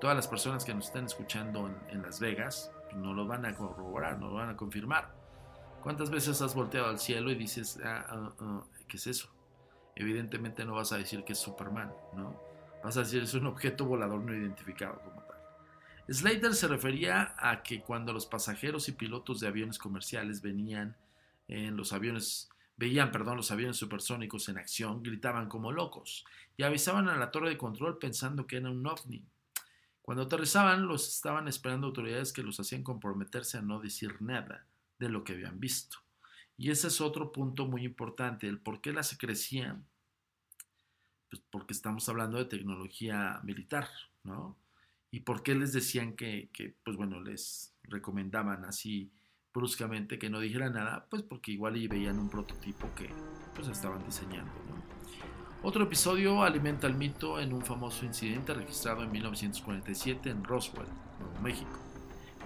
todas 0.00 0.16
las 0.16 0.26
personas 0.26 0.64
que 0.64 0.74
nos 0.74 0.86
están 0.86 1.04
escuchando 1.04 1.70
en, 1.88 2.02
Las 2.02 2.18
Vegas, 2.18 2.72
no 2.94 3.14
lo 3.14 3.26
van 3.26 3.44
a 3.46 3.54
corroborar, 3.54 4.18
no 4.18 4.28
lo 4.28 4.34
van 4.34 4.50
a 4.50 4.56
confirmar. 4.56 5.14
¿Cuántas 5.82 6.10
veces 6.10 6.40
has 6.42 6.54
volteado 6.54 6.88
al 6.88 6.98
cielo 6.98 7.30
y 7.30 7.34
dices, 7.34 7.78
ah, 7.84 8.32
ah, 8.40 8.64
¿qué 8.88 8.96
es 8.96 9.06
eso? 9.06 9.28
Evidentemente 9.94 10.64
no 10.64 10.74
vas 10.74 10.92
a 10.92 10.98
decir 10.98 11.24
que 11.24 11.32
es 11.32 11.38
Superman, 11.38 11.92
¿no? 12.14 12.40
Vas 12.82 12.96
a 12.96 13.00
decir 13.00 13.22
es 13.22 13.34
un 13.34 13.46
objeto 13.46 13.84
volador 13.84 14.20
no 14.20 14.34
identificado 14.34 15.00
como 15.00 15.22
tal. 15.22 15.36
Slater 16.08 16.54
se 16.54 16.68
refería 16.68 17.34
a 17.36 17.62
que 17.62 17.82
cuando 17.82 18.12
los 18.12 18.26
pasajeros 18.26 18.88
y 18.88 18.92
pilotos 18.92 19.40
de 19.40 19.48
aviones 19.48 19.78
comerciales 19.78 20.40
venían 20.40 20.96
en 21.48 21.76
los 21.76 21.92
aviones 21.92 22.48
veían, 22.78 23.10
perdón, 23.10 23.36
los 23.36 23.50
aviones 23.50 23.76
supersónicos 23.76 24.48
en 24.48 24.56
acción, 24.56 25.02
gritaban 25.02 25.48
como 25.48 25.72
locos 25.72 26.24
y 26.56 26.62
avisaban 26.62 27.08
a 27.08 27.16
la 27.16 27.30
torre 27.30 27.50
de 27.50 27.58
control 27.58 27.98
pensando 27.98 28.46
que 28.46 28.56
era 28.56 28.70
un 28.70 28.86
ovni. 28.86 29.24
Cuando 30.08 30.22
aterrizaban, 30.22 30.86
los 30.86 31.06
estaban 31.06 31.48
esperando 31.48 31.86
autoridades 31.86 32.32
que 32.32 32.42
los 32.42 32.58
hacían 32.58 32.82
comprometerse 32.82 33.58
a 33.58 33.60
no 33.60 33.78
decir 33.78 34.22
nada 34.22 34.66
de 34.98 35.10
lo 35.10 35.22
que 35.22 35.34
habían 35.34 35.60
visto. 35.60 35.98
Y 36.56 36.70
ese 36.70 36.86
es 36.86 37.02
otro 37.02 37.30
punto 37.30 37.66
muy 37.66 37.84
importante, 37.84 38.48
el 38.48 38.58
por 38.58 38.80
qué 38.80 38.94
la 38.94 39.02
secrecía, 39.02 39.78
pues 41.28 41.42
porque 41.50 41.74
estamos 41.74 42.08
hablando 42.08 42.38
de 42.38 42.46
tecnología 42.46 43.42
militar, 43.44 43.86
¿no? 44.24 44.56
¿Y 45.10 45.20
por 45.20 45.42
qué 45.42 45.54
les 45.54 45.74
decían 45.74 46.16
que, 46.16 46.48
pues 46.82 46.96
bueno, 46.96 47.20
les 47.20 47.74
recomendaban 47.82 48.64
así 48.64 49.12
bruscamente 49.52 50.18
que 50.18 50.30
no 50.30 50.40
dijera 50.40 50.70
nada? 50.70 51.06
Pues 51.10 51.22
porque 51.22 51.52
igual 51.52 51.76
y 51.76 51.86
veían 51.86 52.18
un 52.18 52.30
prototipo 52.30 52.94
que 52.94 53.10
pues 53.54 53.68
estaban 53.68 54.02
diseñando. 54.06 54.52
Otro 55.60 55.82
episodio 55.82 56.44
alimenta 56.44 56.86
el 56.86 56.94
mito 56.94 57.40
en 57.40 57.52
un 57.52 57.62
famoso 57.62 58.04
incidente 58.04 58.54
registrado 58.54 59.02
en 59.02 59.10
1947 59.10 60.30
en 60.30 60.44
Roswell, 60.44 60.86
Nuevo 61.18 61.40
México. 61.42 61.76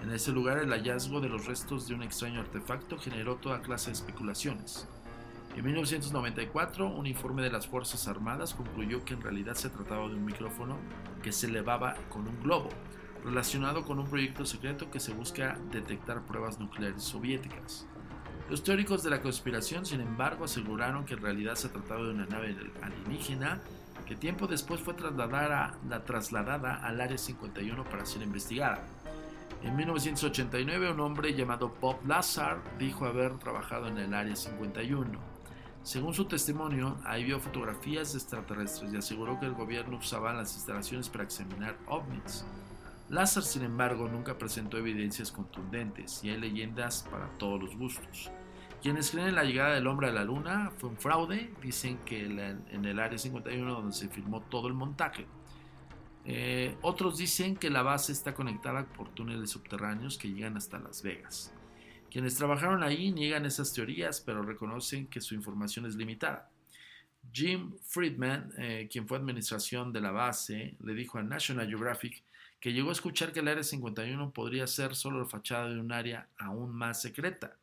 En 0.01 0.11
ese 0.11 0.31
lugar 0.31 0.57
el 0.57 0.71
hallazgo 0.71 1.21
de 1.21 1.29
los 1.29 1.45
restos 1.45 1.87
de 1.87 1.93
un 1.93 2.01
extraño 2.01 2.39
artefacto 2.41 2.97
generó 2.97 3.35
toda 3.35 3.61
clase 3.61 3.91
de 3.91 3.97
especulaciones. 3.97 4.87
En 5.55 5.63
1994, 5.63 6.87
un 6.87 7.05
informe 7.05 7.43
de 7.43 7.51
las 7.51 7.67
Fuerzas 7.67 8.07
Armadas 8.07 8.55
concluyó 8.55 9.05
que 9.05 9.13
en 9.13 9.21
realidad 9.21 9.53
se 9.53 9.69
trataba 9.69 10.07
de 10.07 10.15
un 10.15 10.25
micrófono 10.25 10.77
que 11.21 11.31
se 11.31 11.45
elevaba 11.45 11.93
con 12.09 12.27
un 12.27 12.41
globo, 12.41 12.69
relacionado 13.23 13.85
con 13.85 13.99
un 13.99 14.07
proyecto 14.07 14.43
secreto 14.43 14.89
que 14.89 14.99
se 14.99 15.13
busca 15.13 15.59
detectar 15.71 16.25
pruebas 16.25 16.59
nucleares 16.59 17.03
soviéticas. 17.03 17.85
Los 18.49 18.63
teóricos 18.63 19.03
de 19.03 19.09
la 19.09 19.21
conspiración, 19.21 19.85
sin 19.85 20.01
embargo, 20.01 20.45
aseguraron 20.45 21.05
que 21.05 21.13
en 21.13 21.21
realidad 21.21 21.55
se 21.55 21.69
trataba 21.69 22.03
de 22.03 22.11
una 22.11 22.25
nave 22.25 22.55
alienígena 22.81 23.61
que 24.05 24.15
tiempo 24.15 24.47
después 24.47 24.81
fue 24.81 24.93
trasladada, 24.93 25.77
la 25.87 26.03
trasladada 26.03 26.75
al 26.75 26.99
Área 26.99 27.17
51 27.17 27.83
para 27.85 28.05
ser 28.05 28.21
investigada. 28.21 28.83
En 29.63 29.75
1989, 29.77 30.91
un 30.91 30.99
hombre 30.99 31.33
llamado 31.33 31.73
Bob 31.79 32.05
Lazar 32.05 32.57
dijo 32.77 33.05
haber 33.05 33.37
trabajado 33.39 33.87
en 33.87 33.97
el 33.97 34.13
Área 34.13 34.35
51. 34.35 35.33
Según 35.83 36.13
su 36.13 36.25
testimonio, 36.25 36.97
ahí 37.05 37.23
vio 37.23 37.39
fotografías 37.39 38.13
extraterrestres 38.13 38.93
y 38.93 38.97
aseguró 38.97 39.39
que 39.39 39.45
el 39.45 39.53
gobierno 39.53 39.97
usaba 39.97 40.33
las 40.33 40.53
instalaciones 40.55 41.07
para 41.07 41.23
examinar 41.23 41.77
ovnis. 41.87 42.45
Lázaro, 43.13 43.45
sin 43.45 43.63
embargo, 43.63 44.07
nunca 44.07 44.39
presentó 44.39 44.79
evidencias 44.79 45.31
contundentes 45.31 46.23
y 46.23 46.31
hay 46.31 46.39
leyendas 46.39 47.07
para 47.11 47.29
todos 47.37 47.61
los 47.61 47.77
gustos. 47.77 48.31
Quienes 48.81 49.11
creen 49.11 49.27
en 49.27 49.35
la 49.35 49.43
llegada 49.43 49.75
del 49.75 49.85
hombre 49.85 50.07
a 50.07 50.11
la 50.11 50.23
luna 50.23 50.71
fue 50.79 50.89
un 50.89 50.97
fraude, 50.97 51.53
dicen 51.61 51.99
que 52.05 52.25
en 52.25 52.85
el 52.85 52.99
área 52.99 53.19
51 53.19 53.71
donde 53.71 53.93
se 53.93 54.09
filmó 54.09 54.41
todo 54.41 54.67
el 54.67 54.73
montaje. 54.73 55.27
Eh, 56.25 56.75
otros 56.81 57.19
dicen 57.19 57.55
que 57.55 57.69
la 57.69 57.83
base 57.83 58.11
está 58.11 58.33
conectada 58.33 58.85
por 58.85 59.09
túneles 59.09 59.51
subterráneos 59.51 60.17
que 60.17 60.29
llegan 60.29 60.57
hasta 60.57 60.79
Las 60.79 61.03
Vegas. 61.03 61.53
Quienes 62.09 62.35
trabajaron 62.35 62.81
ahí 62.81 63.11
niegan 63.11 63.45
esas 63.45 63.73
teorías, 63.73 64.21
pero 64.21 64.41
reconocen 64.41 65.05
que 65.05 65.21
su 65.21 65.35
información 65.35 65.85
es 65.85 65.95
limitada. 65.95 66.49
Jim 67.31 67.75
Friedman, 67.83 68.51
eh, 68.57 68.87
quien 68.91 69.07
fue 69.07 69.19
administración 69.19 69.93
de 69.93 70.01
la 70.01 70.11
base, 70.11 70.75
le 70.83 70.95
dijo 70.95 71.19
a 71.19 71.23
National 71.23 71.67
Geographic 71.67 72.23
que 72.63 72.71
llegó 72.71 72.91
a 72.91 72.93
escuchar 72.93 73.33
que 73.33 73.41
el 73.41 73.49
Área 73.49 73.61
51 73.61 74.31
podría 74.31 74.65
ser 74.67 74.95
solo 74.95 75.19
la 75.19 75.25
fachada 75.25 75.67
de 75.67 75.81
un 75.81 75.91
área 75.91 76.29
aún 76.37 76.73
más 76.73 77.01
secreta, 77.01 77.59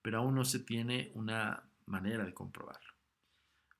pero 0.00 0.18
aún 0.18 0.36
no 0.36 0.44
se 0.44 0.60
tiene 0.60 1.10
una 1.14 1.68
manera 1.86 2.24
de 2.24 2.32
comprobarlo. 2.32 2.94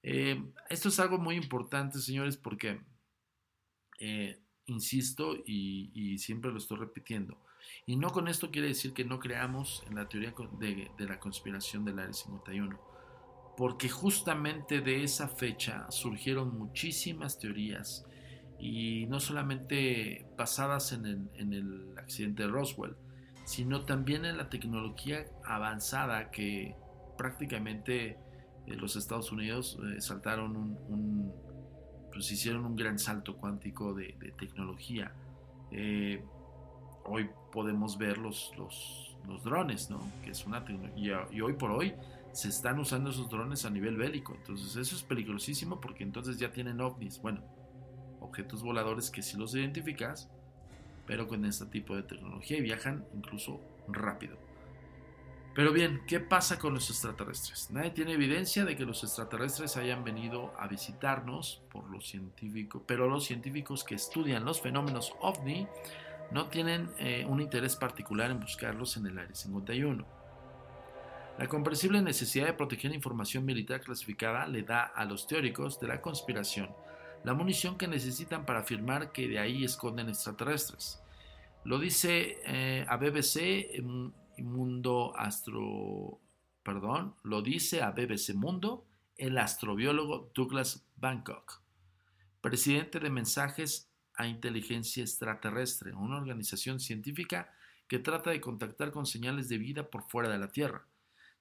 Eh, 0.02 0.42
esto 0.68 0.88
es 0.88 0.98
algo 0.98 1.18
muy 1.18 1.36
importante, 1.36 2.00
señores, 2.00 2.36
porque, 2.36 2.80
eh, 4.00 4.42
insisto 4.66 5.36
y 5.46 6.18
siempre 6.18 6.50
lo 6.50 6.58
estoy 6.58 6.78
repitiendo, 6.78 7.38
y 7.86 7.96
no 7.96 8.10
con 8.10 8.28
esto 8.28 8.50
quiere 8.50 8.68
decir 8.68 8.92
que 8.92 9.04
no 9.04 9.18
creamos 9.18 9.82
en 9.88 9.96
la 9.96 10.08
teoría 10.08 10.34
de, 10.58 10.90
la 10.98 11.20
conspiración 11.20 11.84
del 11.84 11.98
Área 11.98 12.12
51, 12.12 12.78
porque 13.56 13.88
justamente 13.88 14.80
de 14.80 15.02
esa 15.02 15.28
fecha 15.28 15.90
surgieron 15.90 16.56
muchísimas 16.56 17.38
teorías 17.38 18.04
y 18.58 19.06
no 19.06 19.20
solamente 19.20 20.26
basadas 20.36 20.92
en 20.92 21.06
el, 21.06 21.94
accidente 21.96 22.44
de 22.44 22.48
Roswell, 22.48 22.96
sino 23.44 23.84
también 23.84 24.24
en 24.24 24.36
la 24.36 24.48
tecnología 24.48 25.26
avanzada 25.44 26.30
que 26.30 26.74
prácticamente 27.16 28.18
eh, 28.66 28.74
los 28.76 28.96
Estados 28.96 29.30
Unidos 29.30 29.78
eh, 29.84 30.00
saltaron 30.00 30.56
un, 30.56 31.32
pues 32.12 32.32
hicieron 32.32 32.64
un 32.64 32.76
gran 32.76 32.98
salto 32.98 33.36
cuántico 33.36 33.94
de, 33.94 34.14
tecnología. 34.38 35.12
Eh, 35.70 36.24
hoy 37.04 37.28
podemos 37.52 37.98
ver 37.98 38.18
los, 38.18 38.52
los, 38.56 39.44
drones, 39.44 39.90
¿no? 39.90 40.00
Que 40.24 40.30
es 40.30 40.46
una 40.46 40.64
tecnología, 40.64 41.28
y 41.30 41.42
hoy 41.42 41.52
por 41.52 41.70
hoy 41.70 41.94
se 42.32 42.48
están 42.48 42.78
usando 42.78 43.10
esos 43.10 43.28
drones 43.28 43.66
a 43.66 43.70
nivel 43.70 43.96
bélico. 43.98 44.34
Entonces 44.34 44.74
eso 44.76 44.96
es 44.96 45.02
peligrosísimo 45.02 45.80
porque 45.80 46.02
entonces 46.02 46.38
ya 46.38 46.50
tienen 46.50 46.80
ovnis, 46.80 47.20
bueno, 47.20 47.42
objetos 48.20 48.62
voladores 48.62 49.10
que 49.10 49.22
sí 49.22 49.36
los 49.36 49.54
identificas, 49.54 50.28
pero 51.06 51.26
con 51.26 51.44
este 51.44 51.66
tipo 51.66 51.96
de 51.96 52.02
tecnología 52.02 52.58
y 52.58 52.62
viajan 52.62 53.04
incluso 53.14 53.60
rápido. 53.88 54.36
Pero 55.54 55.72
bien, 55.72 56.02
¿qué 56.06 56.20
pasa 56.20 56.58
con 56.58 56.74
los 56.74 56.88
extraterrestres? 56.88 57.70
Nadie 57.72 57.90
tiene 57.90 58.12
evidencia 58.12 58.64
de 58.64 58.76
que 58.76 58.84
los 58.84 59.02
extraterrestres 59.02 59.76
hayan 59.76 60.04
venido 60.04 60.54
a 60.56 60.68
visitarnos 60.68 61.62
por 61.72 61.90
los 61.90 62.06
científicos, 62.06 62.82
pero 62.86 63.08
los 63.08 63.24
científicos 63.24 63.82
que 63.82 63.96
estudian 63.96 64.44
los 64.44 64.60
fenómenos 64.60 65.14
ovni 65.20 65.66
no 66.30 66.46
tienen 66.46 66.90
eh, 66.98 67.26
un 67.28 67.40
interés 67.40 67.74
particular 67.74 68.30
en 68.30 68.38
buscarlos 68.38 68.96
en 68.98 69.06
el 69.06 69.18
Área 69.18 69.34
51. 69.34 70.06
La 71.38 71.48
comprensible 71.48 72.02
necesidad 72.02 72.46
de 72.46 72.52
proteger 72.52 72.94
información 72.94 73.44
militar 73.44 73.80
clasificada 73.80 74.46
le 74.46 74.62
da 74.62 74.82
a 74.82 75.04
los 75.06 75.26
teóricos 75.26 75.80
de 75.80 75.88
la 75.88 76.00
conspiración 76.00 76.68
la 77.24 77.34
munición 77.34 77.76
que 77.76 77.88
necesitan 77.88 78.46
para 78.46 78.60
afirmar 78.60 79.12
que 79.12 79.28
de 79.28 79.38
ahí 79.38 79.64
esconden 79.64 80.08
extraterrestres. 80.08 81.00
Lo 81.64 81.78
dice 81.78 82.38
eh, 82.46 82.86
a 82.88 82.96
BBC 82.96 83.82
Mundo 84.38 85.12
Astro, 85.16 86.20
perdón, 86.62 87.14
lo 87.22 87.42
dice 87.42 87.82
a 87.82 87.90
BBC 87.90 88.34
Mundo 88.34 88.86
el 89.16 89.36
astrobiólogo 89.36 90.30
Douglas 90.34 90.86
Bangkok, 90.96 91.60
presidente 92.40 93.00
de 93.00 93.10
mensajes 93.10 93.90
a 94.14 94.26
inteligencia 94.26 95.02
extraterrestre, 95.02 95.92
una 95.94 96.16
organización 96.16 96.80
científica 96.80 97.52
que 97.88 97.98
trata 97.98 98.30
de 98.30 98.40
contactar 98.40 98.92
con 98.92 99.06
señales 99.06 99.48
de 99.48 99.58
vida 99.58 99.90
por 99.90 100.02
fuera 100.08 100.28
de 100.28 100.38
la 100.38 100.48
Tierra. 100.48 100.86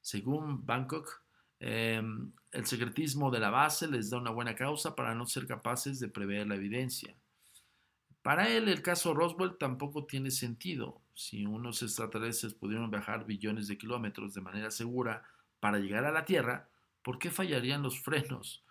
Según 0.01 0.65
Bangkok, 0.65 1.21
em, 1.59 2.31
el 2.51 2.65
secretismo 2.65 3.31
de 3.31 3.39
la 3.39 3.49
base 3.49 3.87
les 3.87 4.09
da 4.09 4.17
una 4.17 4.31
buena 4.31 4.55
causa 4.55 4.95
para 4.95 5.15
no 5.15 5.25
ser 5.25 5.47
capaces 5.47 5.99
de 5.99 6.07
prever 6.07 6.47
la 6.47 6.55
evidencia. 6.55 7.15
Para 8.21 8.49
él, 8.49 8.67
el 8.67 8.81
caso 8.81 9.13
Roswell 9.13 9.57
tampoco 9.57 10.05
tiene 10.05 10.31
sentido. 10.31 11.01
Si 11.13 11.45
unos 11.45 11.81
extraterrestres 11.81 12.53
pudieron 12.53 12.91
viajar 12.91 13.25
billones 13.25 13.67
de 13.67 13.77
kilómetros 13.77 14.33
de 14.33 14.41
manera 14.41 14.69
segura 14.69 15.23
para 15.59 15.79
llegar 15.79 16.03
a 16.05 16.11
la 16.11 16.25
Tierra, 16.25 16.69
¿por 17.03 17.19
qué 17.19 17.31
fallarían 17.31 17.83
los 17.83 17.99
frenos 18.01 18.65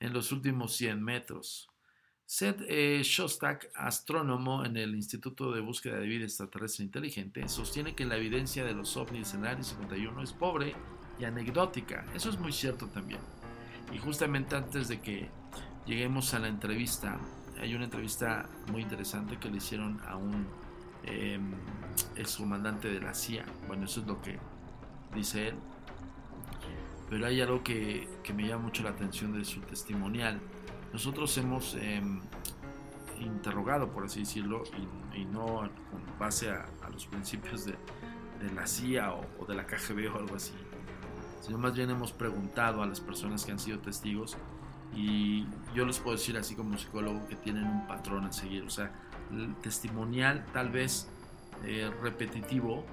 en 0.00 0.12
los 0.12 0.32
últimos 0.32 0.74
100 0.76 1.02
metros? 1.02 1.68
Seth 2.26 2.60
eh, 2.68 3.00
Shostak, 3.02 3.70
astrónomo 3.74 4.64
en 4.64 4.76
el 4.76 4.94
Instituto 4.94 5.52
de 5.52 5.62
Búsqueda 5.62 5.98
de 5.98 6.06
Vida 6.06 6.24
Extraterrestre 6.24 6.84
Inteligente, 6.84 7.48
sostiene 7.48 7.94
que 7.94 8.04
la 8.04 8.16
evidencia 8.16 8.64
de 8.64 8.74
los 8.74 8.96
ovnis 8.98 9.32
en 9.32 9.40
el 9.40 9.46
Área 9.46 9.62
51 9.62 10.22
es 10.22 10.32
pobre 10.32 10.74
y 11.18 11.24
anecdótica. 11.24 12.04
Eso 12.14 12.30
es 12.30 12.38
muy 12.38 12.52
cierto 12.52 12.86
también. 12.88 13.20
Y 13.92 13.98
justamente 13.98 14.56
antes 14.56 14.88
de 14.88 15.00
que 15.00 15.28
lleguemos 15.86 16.34
a 16.34 16.38
la 16.38 16.48
entrevista, 16.48 17.18
hay 17.60 17.74
una 17.74 17.84
entrevista 17.84 18.48
muy 18.70 18.82
interesante 18.82 19.38
que 19.38 19.50
le 19.50 19.56
hicieron 19.56 20.00
a 20.06 20.16
un 20.16 20.46
eh, 21.04 21.40
excomandante 22.16 22.88
de 22.88 23.00
la 23.00 23.14
CIA. 23.14 23.44
Bueno, 23.66 23.84
eso 23.84 24.00
es 24.00 24.06
lo 24.06 24.20
que 24.20 24.38
dice 25.14 25.48
él. 25.48 25.54
Pero 27.08 27.26
hay 27.26 27.40
algo 27.40 27.64
que, 27.64 28.06
que 28.22 28.34
me 28.34 28.46
llama 28.46 28.64
mucho 28.64 28.82
la 28.82 28.90
atención 28.90 29.32
de 29.32 29.44
su 29.44 29.60
testimonial 29.60 30.40
nosotros 30.92 31.36
hemos 31.36 31.74
em, 31.74 32.20
interrogado, 33.20 33.90
por 33.90 34.04
así 34.04 34.20
decirlo, 34.20 34.62
y, 35.14 35.24
no 35.26 35.68
con 35.90 36.18
base 36.18 36.48
a, 36.50 36.66
los 36.92 37.06
principios 37.06 37.66
de, 37.66 37.74
la 38.54 38.66
CIA 38.66 39.14
o, 39.14 39.46
de 39.46 39.54
la 39.54 39.66
KGB 39.66 40.14
o 40.14 40.18
algo 40.18 40.36
así, 40.36 40.54
sino 41.40 41.58
más 41.58 41.74
bien 41.74 41.90
hemos 41.90 42.12
preguntado 42.12 42.82
a 42.82 42.86
las 42.86 43.00
personas 43.00 43.44
que 43.44 43.52
han 43.52 43.58
sido 43.58 43.78
testigos 43.78 44.36
y 44.94 45.46
yo 45.74 45.84
les 45.84 45.98
puedo 45.98 46.16
decir 46.16 46.36
así 46.36 46.54
como 46.54 46.76
psicólogo 46.78 47.26
que 47.28 47.36
tienen 47.36 47.64
un 47.64 47.86
patrón 47.86 48.24
a 48.24 48.32
seguir, 48.32 48.64
o 48.64 48.70
sea, 48.70 48.90
el 49.30 49.54
testimonial 49.56 50.44
tal 50.52 50.70
vez 50.70 51.08
eh, 51.64 51.90
repetitivo, 52.02 52.84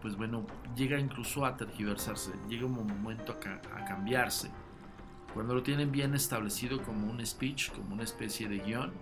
pues 0.00 0.16
bueno, 0.16 0.46
llega 0.74 0.98
incluso 0.98 1.44
a 1.44 1.56
tergiversarse, 1.56 2.32
llega 2.48 2.66
un 2.66 2.74
momento 2.74 3.36
a 3.74 3.84
cambiarse. 3.84 4.50
Cuando 5.32 5.54
lo 5.54 5.62
tienen 5.62 5.90
bien 5.90 6.14
establecido 6.14 6.82
como 6.82 7.10
un 7.10 7.24
speech, 7.24 7.72
como 7.72 7.94
una 7.94 8.04
especie 8.04 8.48
de 8.48 8.58
guion, 8.58 8.92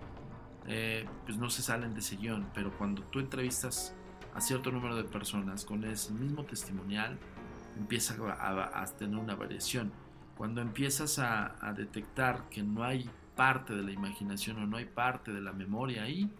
eh, 0.66 1.06
pues 1.26 1.36
no 1.36 1.50
se 1.50 1.60
salen 1.60 1.92
de 1.92 2.00
ese 2.00 2.16
guion, 2.16 2.48
pero 2.54 2.76
cuando 2.78 3.02
tú 3.02 3.18
entrevistas 3.18 3.94
a 4.34 4.40
cierto 4.40 4.70
número 4.70 4.96
de 4.96 5.04
personas 5.04 5.64
con 5.64 5.84
ese 5.84 6.12
mismo 6.12 6.44
testimonial, 6.44 7.18
empieza 7.76 8.14
a, 8.14 8.84
tener 8.96 9.18
una 9.18 9.34
variación. 9.34 9.92
Cuando 10.36 10.60
empiezas 10.60 11.18
a, 11.18 11.72
detectar 11.76 12.48
que 12.48 12.62
no 12.62 12.84
hay 12.84 13.08
parte 13.36 13.74
de 13.74 13.82
la 13.82 13.92
imaginación 13.92 14.58
o 14.58 14.66
no 14.66 14.76
hay 14.76 14.86
parte 14.86 15.32
de 15.32 15.40
la 15.40 15.52
memoria 15.52 16.02
ahí, 16.02 16.30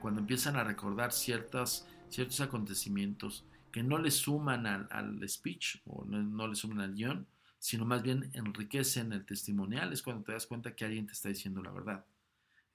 cuando 0.00 0.20
empiezan 0.20 0.56
a 0.56 0.64
recordar 0.64 1.12
ciertas, 1.12 1.86
ciertos 2.08 2.40
acontecimientos 2.40 3.44
que 3.72 3.82
no 3.82 3.98
le 3.98 4.10
suman 4.10 4.66
al, 4.66 5.28
speech 5.28 5.80
o 5.86 6.04
no, 6.04 6.22
no 6.22 6.48
le 6.48 6.54
suman 6.54 6.80
al 6.80 6.94
guion, 6.94 7.26
sino 7.58 7.84
más 7.84 8.02
bien 8.02 8.30
enriquecen 8.34 9.12
el 9.12 9.26
testimonial, 9.26 9.92
es 9.92 10.02
cuando 10.02 10.22
te 10.22 10.32
das 10.32 10.46
cuenta 10.46 10.74
que 10.74 10.84
alguien 10.84 11.06
te 11.06 11.12
está 11.12 11.28
diciendo 11.28 11.62
la 11.62 11.70
verdad. 11.70 12.04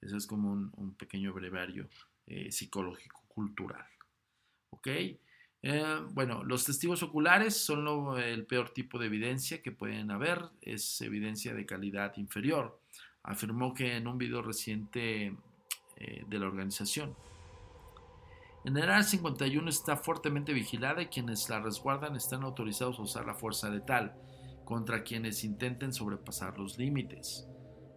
Eso 0.00 0.16
es 0.18 0.26
como 0.26 0.52
un, 0.52 0.94
pequeño 0.94 1.32
brevario 1.32 1.88
eh, 2.26 2.52
psicológico, 2.52 3.22
cultural. 3.26 3.86
¿Ok? 4.70 4.88
Eh, 5.66 5.82
bueno, 6.10 6.44
los 6.44 6.66
testigos 6.66 7.02
oculares 7.02 7.56
son 7.56 7.84
lo, 7.86 8.18
el 8.18 8.44
peor 8.44 8.68
tipo 8.68 8.98
de 8.98 9.06
evidencia 9.06 9.62
que 9.62 9.72
pueden 9.72 10.10
haber, 10.10 10.50
es 10.60 11.00
evidencia 11.00 11.54
de 11.54 11.64
calidad 11.64 12.12
inferior, 12.18 12.78
afirmó 13.22 13.72
que 13.72 13.96
en 13.96 14.06
un 14.06 14.18
video 14.18 14.42
reciente 14.42 15.34
eh, 15.96 16.24
de 16.28 16.38
la 16.38 16.48
organización. 16.48 17.16
En 18.66 18.76
el 18.76 18.82
área 18.82 19.02
51 19.02 19.70
está 19.70 19.96
fuertemente 19.96 20.52
vigilada 20.52 21.00
y 21.00 21.06
quienes 21.06 21.48
la 21.48 21.60
resguardan 21.60 22.14
están 22.14 22.42
autorizados 22.42 22.98
a 22.98 23.02
usar 23.02 23.24
la 23.24 23.34
fuerza 23.34 23.70
letal 23.70 24.14
contra 24.66 25.02
quienes 25.02 25.44
intenten 25.44 25.94
sobrepasar 25.94 26.58
los 26.58 26.76
límites. 26.76 27.48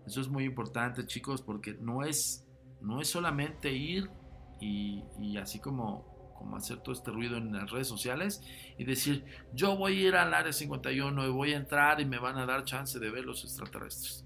Eso 0.06 0.22
es 0.22 0.30
muy 0.30 0.46
importante, 0.46 1.06
chicos, 1.06 1.42
porque 1.42 1.74
no 1.74 2.06
es, 2.06 2.48
no 2.80 3.02
es 3.02 3.10
solamente 3.10 3.74
ir 3.74 4.10
y, 4.62 5.04
y 5.20 5.36
así 5.36 5.60
como 5.60 6.07
como 6.38 6.58
hacer 6.58 6.78
todo 6.78 6.94
este 6.94 7.12
ruido 7.12 7.38
en 7.38 7.52
las 7.54 7.72
redes 7.72 7.88
sociales 7.88 8.42
y 8.78 8.84
decir, 8.84 9.26
yo 9.54 9.76
voy 9.76 9.98
a 9.98 10.08
ir 10.08 10.16
al 10.16 10.34
área 10.34 10.54
51 10.54 11.26
y 11.26 11.30
voy 11.30 11.54
a 11.54 11.58
entrar 11.58 12.00
y 12.00 12.06
me 12.06 12.20
van 12.20 12.38
a 12.38 12.46
dar 12.46 12.64
chance 12.64 13.00
de 13.00 13.10
ver 13.10 13.26
los 13.26 13.44
extraterrestres. 13.44 14.26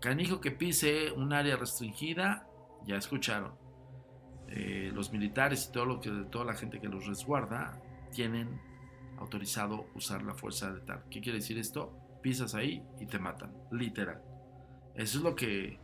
Canijo 0.00 0.40
que 0.40 0.50
pise 0.50 1.10
un 1.12 1.32
área 1.32 1.56
restringida, 1.56 2.46
ya 2.86 2.96
escucharon. 2.96 3.52
Eh, 4.48 4.90
los 4.94 5.12
militares 5.12 5.66
y 5.68 5.72
todo 5.72 5.84
lo 5.84 6.00
que, 6.00 6.10
toda 6.30 6.44
la 6.44 6.54
gente 6.54 6.80
que 6.80 6.88
los 6.88 7.06
resguarda 7.06 7.82
tienen 8.12 8.60
autorizado 9.18 9.86
usar 9.94 10.22
la 10.22 10.34
fuerza 10.34 10.70
letal. 10.70 11.04
¿Qué 11.10 11.20
quiere 11.20 11.38
decir 11.38 11.58
esto? 11.58 11.92
Pisas 12.22 12.54
ahí 12.54 12.82
y 13.00 13.06
te 13.06 13.18
matan, 13.18 13.52
literal. 13.70 14.22
Eso 14.94 15.18
es 15.18 15.24
lo 15.24 15.34
que 15.34 15.78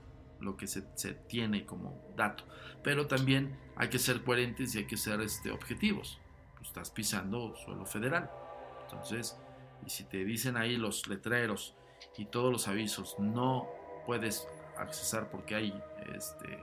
lo 0.44 0.56
que 0.56 0.66
se, 0.66 0.82
tiene 1.28 1.64
como 1.66 2.00
dato. 2.16 2.44
Pero 2.82 3.06
también 3.06 3.58
hay 3.76 3.88
que 3.88 3.98
ser 3.98 4.22
coherentes 4.22 4.74
y 4.74 4.78
hay 4.78 4.86
que 4.86 4.96
ser 4.96 5.20
este, 5.20 5.50
objetivos. 5.50 6.20
Pues 6.56 6.68
estás 6.68 6.90
pisando 6.90 7.56
suelo 7.56 7.86
federal. 7.86 8.30
Entonces, 8.82 9.36
y 9.84 9.90
si 9.90 10.04
te 10.04 10.24
dicen 10.24 10.56
ahí 10.56 10.76
los 10.76 11.08
letreros 11.08 11.74
y 12.16 12.26
todos 12.26 12.52
los 12.52 12.68
avisos, 12.68 13.16
no 13.18 13.66
puedes 14.06 14.46
accesar 14.76 15.30
porque 15.30 15.54
hay 15.54 15.82
este, 16.14 16.62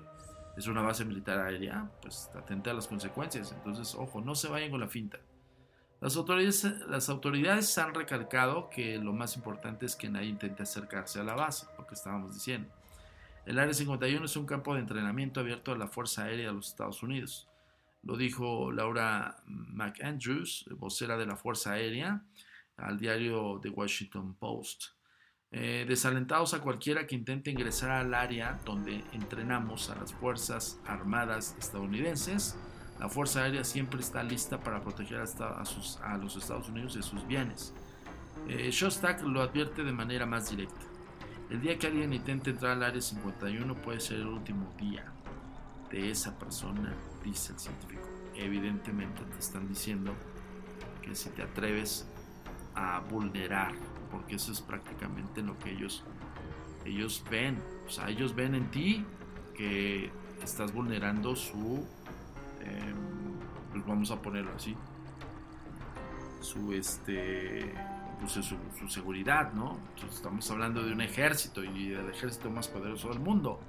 es 0.58 0.68
una 0.68 0.82
base 0.82 1.06
militar 1.06 1.40
aérea, 1.40 1.90
pues 2.02 2.30
atenta 2.36 2.72
a 2.72 2.74
las 2.74 2.88
consecuencias. 2.88 3.52
Entonces, 3.52 3.96
ojo, 3.96 4.22
no 4.22 4.36
se 4.36 4.48
vayan 4.48 4.72
con 4.72 4.80
la 4.80 4.88
finta. 4.88 5.20
Las 6.02 6.16
autoridades, 6.18 6.64
las 6.88 7.10
autoridades 7.10 7.78
han 7.78 7.94
recalcado 7.94 8.70
que 8.70 8.98
lo 8.98 9.14
más 9.14 9.36
importante 9.36 9.86
es 9.86 9.96
que 9.96 10.10
nadie 10.10 10.30
intente 10.30 10.64
acercarse 10.64 11.20
a 11.20 11.24
la 11.24 11.36
base, 11.36 11.68
lo 11.78 11.86
que 11.86 11.94
estábamos 11.94 12.34
diciendo. 12.34 12.74
El 13.46 13.58
Área 13.58 13.74
51 13.74 14.26
es 14.26 14.36
un 14.36 14.46
campo 14.46 14.76
de 14.76 14.82
entrenamiento 14.82 15.40
abierto 15.40 15.72
a 15.72 15.78
la 15.78 15.88
Fuerza 15.88 16.26
Aérea 16.26 16.48
de 16.48 16.54
los 16.54 16.70
Estados 16.70 17.02
Unidos. 17.02 17.48
Lo 18.04 18.16
dijo 18.16 18.72
Laura 18.72 19.38
McAndrews, 19.46 20.66
vocera 20.78 21.18
de 21.18 21.26
la 21.26 21.36
Fuerza 21.36 21.74
Aérea, 21.74 22.24
al 22.78 23.00
diario 23.00 23.60
The 23.62 23.70
Washington 23.70 24.36
Post. 24.36 24.86
Eh, 25.52 25.86
desalentados 25.88 26.54
a 26.54 26.62
cualquiera 26.62 27.06
que 27.08 27.16
intente 27.16 27.52
ingresar 27.52 27.90
al 27.90 28.14
área 28.14 28.60
donde 28.64 29.04
entrenamos 29.12 29.90
a 29.90 29.96
las 29.96 30.14
Fuerzas 30.14 30.80
Armadas 30.86 31.56
estadounidenses, 31.60 32.56
la 33.00 33.10
Fuerza 33.10 33.44
Aérea 33.44 33.64
siempre 33.64 34.02
está 34.02 34.24
lista 34.24 34.60
para 34.60 34.82
proteger 34.82 35.18
a, 35.18 36.18
los 36.18 36.36
Estados 36.38 36.70
Unidos 36.70 36.96
y 36.96 37.02
sus 37.02 37.26
bienes. 37.28 37.74
Eh, 38.48 38.70
Shostak 38.72 39.24
lo 39.24 39.42
advierte 39.42 39.84
de 39.84 39.92
manera 39.92 40.26
más 40.28 40.50
directa. 40.50 40.91
El 41.52 41.60
día 41.60 41.78
que 41.78 41.88
alguien 41.88 42.14
intente 42.14 42.52
entrar 42.52 42.72
al 42.72 42.84
área 42.84 43.02
51 43.02 43.76
puede 43.82 44.00
ser 44.00 44.20
el 44.20 44.28
último 44.28 44.74
día 44.80 45.12
de 45.90 46.10
esa 46.10 46.40
persona, 46.40 46.96
dice 47.26 47.52
el 47.52 47.60
científico. 47.60 48.08
Evidentemente 48.38 49.22
te 49.26 49.38
están 49.38 49.68
diciendo 49.68 50.14
que 51.02 51.14
si 51.14 51.30
te 51.32 51.44
atreves 51.44 52.08
a 52.74 53.02
vulnerar, 53.02 53.74
porque 54.10 54.36
eso 54.36 54.54
es 54.54 54.62
prácticamente 54.62 55.42
lo 55.42 55.60
que 55.60 55.72
ellos, 55.72 56.06
ellos 56.86 57.22
ven. 57.30 57.62
O 57.86 57.90
sea, 57.90 58.08
ellos 58.08 58.34
ven 58.34 58.56
en 58.56 58.72
ti 58.72 59.06
que 59.54 60.10
estás 60.42 60.74
vulnerando 60.74 61.36
su, 61.36 61.86
em, 62.62 62.96
pues 63.74 63.86
vamos 63.86 64.10
a 64.10 64.22
ponerlo 64.22 64.54
así, 64.56 64.74
su 66.40 66.72
este 66.72 67.74
pues, 68.22 68.34
su, 68.34 68.88
seguridad, 68.88 69.52
¿no? 69.54 69.80
estamos 70.10 70.50
hablando 70.52 70.84
de 70.84 70.94
un 70.94 71.02
ejército 71.02 71.64
y 71.64 71.94
el 71.94 72.10
ejército 72.10 72.50
más 72.50 72.68
poderoso 72.68 73.10
del 73.10 73.20
mundo. 73.20 73.60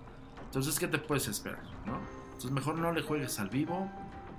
Entonces, 0.45 0.79
¿qué 0.79 0.87
te 0.87 0.99
puedes 0.99 1.27
esperar, 1.29 1.65
no? 1.87 1.99
Entonces, 2.27 2.51
mejor 2.51 2.79
no 2.79 2.93
le 2.93 3.03
juegues 3.03 3.41
al 3.41 3.49
vivo 3.49 3.91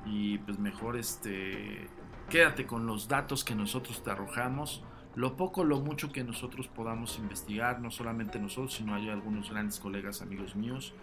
y 0.06 0.38
pues 0.40 0.60
mejor 0.60 0.98
este 0.98 1.90
quédate 2.30 2.66
con 2.66 2.86
los 2.86 3.08
datos 3.08 3.44
que 3.44 3.56
nosotros 3.56 4.04
te 4.04 4.12
arrojamos, 4.12 4.84
lo 5.16 5.36
poco, 5.36 5.64
lo 5.64 5.80
mucho 5.82 6.12
que 6.12 6.24
nosotros 6.24 6.68
podamos 6.68 7.18
investigar, 7.20 7.80
no 7.80 7.92
solamente 7.92 8.40
nosotros, 8.40 8.74
sino 8.74 8.96
hay 8.96 9.10
algunos 9.10 9.52
grandes 9.52 9.80
colegas, 9.80 10.22
amigos 10.22 10.56
míos, 10.56 10.94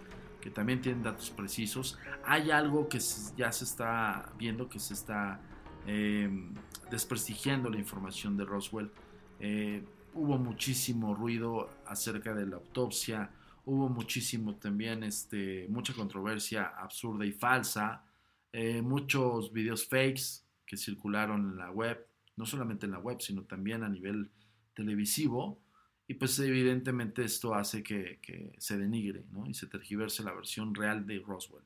que 0.41 0.49
también 0.49 0.81
tienen 0.81 1.03
datos 1.03 1.29
precisos. 1.29 1.97
Hay 2.25 2.51
algo 2.51 2.89
que 2.89 2.99
ya 3.37 3.51
se 3.51 3.63
está 3.63 4.33
viendo, 4.37 4.67
que 4.67 4.79
se 4.79 4.93
está 4.93 5.39
Em, 5.87 6.53
desprestigiando 6.91 7.69
la 7.69 7.77
información 7.77 8.37
de 8.37 8.45
Roswell. 8.45 8.91
Eh, 9.39 9.83
hubo 10.13 10.37
muchísimo 10.37 11.15
ruido 11.15 11.69
acerca 11.85 12.35
de 12.35 12.45
la 12.45 12.57
autopsia, 12.57 13.31
hubo 13.65 13.89
muchísimo 13.89 14.55
también, 14.55 15.03
este, 15.03 15.67
mucha 15.69 15.93
controversia 15.93 16.65
absurda 16.77 17.25
y 17.25 17.31
falsa, 17.31 18.03
eh, 18.51 18.81
muchos 18.81 19.53
videos 19.53 19.87
fakes 19.87 20.43
que 20.65 20.75
circularon 20.77 21.51
en 21.51 21.57
la 21.57 21.71
web, 21.71 22.05
no 22.35 22.45
solamente 22.45 22.85
en 22.85 22.91
la 22.91 22.99
web, 22.99 23.21
sino 23.21 23.43
también 23.43 23.83
a 23.83 23.89
nivel 23.89 24.29
televisivo. 24.75 25.61
Y 26.07 26.15
pues 26.15 26.37
evidentemente 26.39 27.23
esto 27.23 27.55
hace 27.55 27.83
que, 27.83 28.19
que 28.21 28.53
se 28.57 28.77
denigre 28.77 29.23
¿no? 29.31 29.47
y 29.47 29.53
se 29.53 29.67
tergiverse 29.67 30.23
la 30.23 30.33
versión 30.33 30.75
real 30.75 31.05
de 31.07 31.19
Roswell. 31.19 31.63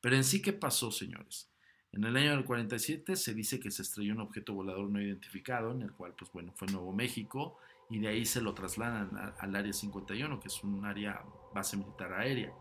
Pero 0.00 0.14
en 0.14 0.22
sí, 0.22 0.40
¿qué 0.40 0.52
pasó, 0.52 0.92
señores? 0.92 1.49
En 1.92 2.04
el 2.04 2.16
año 2.16 2.30
del 2.30 2.44
47 2.44 3.16
se 3.16 3.34
dice 3.34 3.58
que 3.58 3.70
se 3.70 3.82
estrelló 3.82 4.14
un 4.14 4.20
objeto 4.20 4.54
volador 4.54 4.88
no 4.88 5.02
identificado, 5.02 5.72
en 5.72 5.82
el 5.82 5.92
cual, 5.92 6.14
pues 6.16 6.30
bueno, 6.32 6.52
fue 6.54 6.68
Nuevo 6.68 6.92
México, 6.92 7.58
y 7.88 7.98
de 7.98 8.08
ahí 8.08 8.24
se 8.24 8.40
lo 8.40 8.54
trasladan 8.54 9.34
al 9.38 9.56
área 9.56 9.72
51, 9.72 10.38
que 10.38 10.48
es 10.48 10.62
un 10.62 10.84
área 10.84 11.24
base 11.52 11.76
militar 11.76 12.12
aérea. 12.12 12.52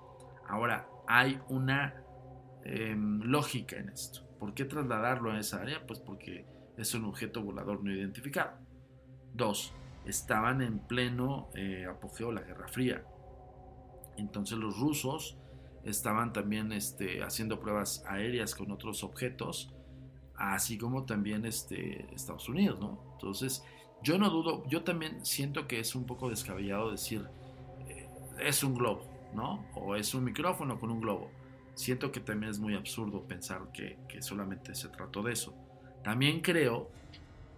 Ahora, 0.48 0.90
hay 1.08 1.40
una 1.50 2.04
em, 2.64 3.22
lógica 3.22 3.78
en 3.78 3.90
esto. 3.90 4.28
¿Por 4.40 4.56
qué 4.56 4.66
trasladarlo 4.66 5.32
a 5.32 5.40
esa 5.40 5.62
área? 5.62 5.86
Pues 5.86 6.00
porque 6.00 6.48
es 6.78 6.96
un 6.96 7.06
objeto 7.06 7.44
volador 7.44 7.84
no 7.84 7.92
identificado. 7.92 8.58
Dos, 9.34 9.76
estaban 10.06 10.64
en 10.64 10.80
pleno 10.80 11.50
eh, 11.54 11.86
apogeo 11.86 12.30
de 12.30 12.36
la 12.36 12.42
Guerra 12.42 12.68
Fría. 12.68 13.04
Entonces 14.18 14.58
los 14.58 14.80
rusos 14.80 15.38
estaban 15.84 16.34
también 16.34 16.72
este, 16.72 17.24
haciendo 17.24 17.60
pruebas 17.60 18.04
aéreas 18.08 18.56
con 18.56 18.72
otros 18.72 19.04
objetos, 19.04 19.72
así 20.36 20.78
como 20.78 21.06
también 21.06 21.46
este, 21.46 22.14
Estados 22.14 22.48
Unidos, 22.50 22.80
¿no? 22.80 23.00
Entonces, 23.14 23.64
yo 24.02 24.18
no 24.18 24.30
dudo, 24.30 24.64
yo 24.68 24.84
también 24.84 25.26
siento 25.26 25.68
que 25.68 25.80
es 25.80 25.96
un 25.96 26.06
poco 26.06 26.30
descabellado 26.30 26.92
decir, 26.92 27.28
eh, 27.88 28.08
es 28.40 28.64
un 28.64 28.76
globo, 28.76 29.06
¿no? 29.34 29.66
O 29.76 29.96
es 29.96 30.14
un 30.14 30.24
micrófono 30.24 30.80
con 30.80 30.92
un 30.92 31.02
globo. 31.02 31.32
Siento 31.76 32.12
que 32.12 32.20
también 32.20 32.52
es 32.52 32.60
muy 32.60 32.76
absurdo 32.76 33.24
pensar 33.24 33.72
que, 33.72 33.98
solamente 34.22 34.76
se 34.76 34.90
trató 34.90 35.24
de 35.24 35.34
eso. 35.34 35.54
También 36.04 36.42
creo 36.42 36.90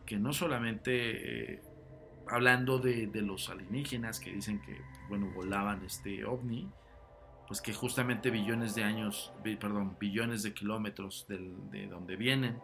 que 0.06 0.18
no 0.18 0.34
solamente 0.34 1.54
eh, 1.54 1.62
hablando 2.28 2.80
de, 2.80 3.08
de, 3.08 3.22
los 3.22 3.50
alienígenas 3.50 4.20
que 4.20 4.32
dicen 4.32 4.62
que, 4.62 4.80
bueno, 5.10 5.32
volaban 5.34 5.84
este 5.86 6.26
ovni, 6.26 6.70
pues 7.52 7.60
que 7.60 7.74
justamente 7.74 8.32
billones 8.32 8.76
de 8.76 8.86
años, 8.86 9.34
perdón, 9.44 9.98
billones 10.00 10.42
de 10.42 10.54
kilómetros 10.54 11.26
de 11.28 11.86
donde 11.88 12.16
vienen, 12.16 12.58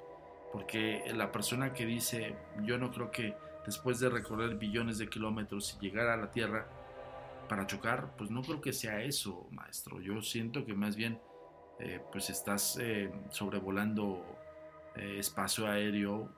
porque 0.54 1.04
la 1.14 1.30
persona 1.30 1.74
que 1.74 1.86
dice, 1.86 2.38
yo 2.64 2.78
no 2.78 2.90
creo 2.90 3.12
que 3.12 3.36
después 3.66 4.00
de 4.00 4.08
recorrer 4.08 4.56
billones 4.56 4.98
de 4.98 5.10
kilómetros 5.10 5.78
y 5.78 5.84
llegar 5.84 6.08
a 6.08 6.16
la 6.16 6.32
Tierra 6.32 6.70
para 7.50 7.68
chocar, 7.68 8.16
pues 8.16 8.32
no 8.32 8.42
creo 8.42 8.62
que 8.62 8.72
sea 8.72 9.04
eso, 9.04 9.50
maestro. 9.52 10.00
Yo 10.00 10.22
siento 10.22 10.66
que 10.66 10.74
más 10.74 10.96
bien, 10.96 11.20
eh, 11.80 12.00
pues 12.10 12.30
estás 12.30 12.78
eh, 12.80 13.12
sobrevolando 13.30 14.24
eh, 14.96 15.18
espacio 15.20 15.68
aéreo 15.68 16.32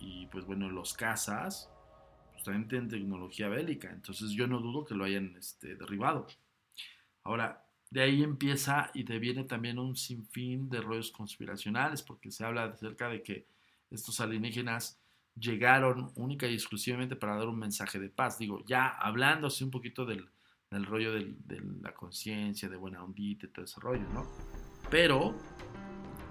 y, 0.00 0.26
pues 0.26 0.44
bueno, 0.44 0.68
los 0.68 0.92
cazas, 0.92 1.70
pues 2.32 2.42
tienen 2.42 2.88
tecnología 2.88 3.48
bélica, 3.48 3.92
entonces 3.92 4.32
yo 4.32 4.48
no 4.48 4.58
dudo 4.58 4.84
que 4.84 4.96
lo 4.96 5.04
hayan 5.04 5.36
este, 5.38 5.76
derribado. 5.76 6.26
Ahora, 7.24 7.64
de 7.90 8.02
ahí 8.02 8.22
empieza 8.22 8.90
y 8.94 9.04
te 9.04 9.18
viene 9.18 9.44
también 9.44 9.78
un 9.78 9.96
sinfín 9.96 10.68
de 10.68 10.80
rollos 10.80 11.10
conspiracionales, 11.10 12.02
porque 12.02 12.30
se 12.30 12.44
habla 12.44 12.64
acerca 12.64 13.08
de 13.08 13.22
que 13.22 13.46
estos 13.90 14.20
alienígenas 14.20 15.00
llegaron 15.34 16.12
única 16.14 16.46
y 16.46 16.54
exclusivamente 16.54 17.16
para 17.16 17.36
dar 17.36 17.48
un 17.48 17.58
mensaje 17.58 17.98
de 17.98 18.08
paz. 18.08 18.38
Digo, 18.38 18.64
ya 18.64 18.88
hablándose 18.88 19.64
un 19.64 19.70
poquito 19.70 20.04
del, 20.04 20.28
rollo 20.70 21.12
de 21.12 21.34
la 21.82 21.92
conciencia, 21.92 22.68
de 22.68 22.76
buena 22.76 23.02
ondita 23.02 23.46
y 23.46 23.48
todo 23.48 23.64
ese 23.64 23.80
rollo, 23.80 24.06
¿no? 24.14 24.24
Pero 24.88 25.34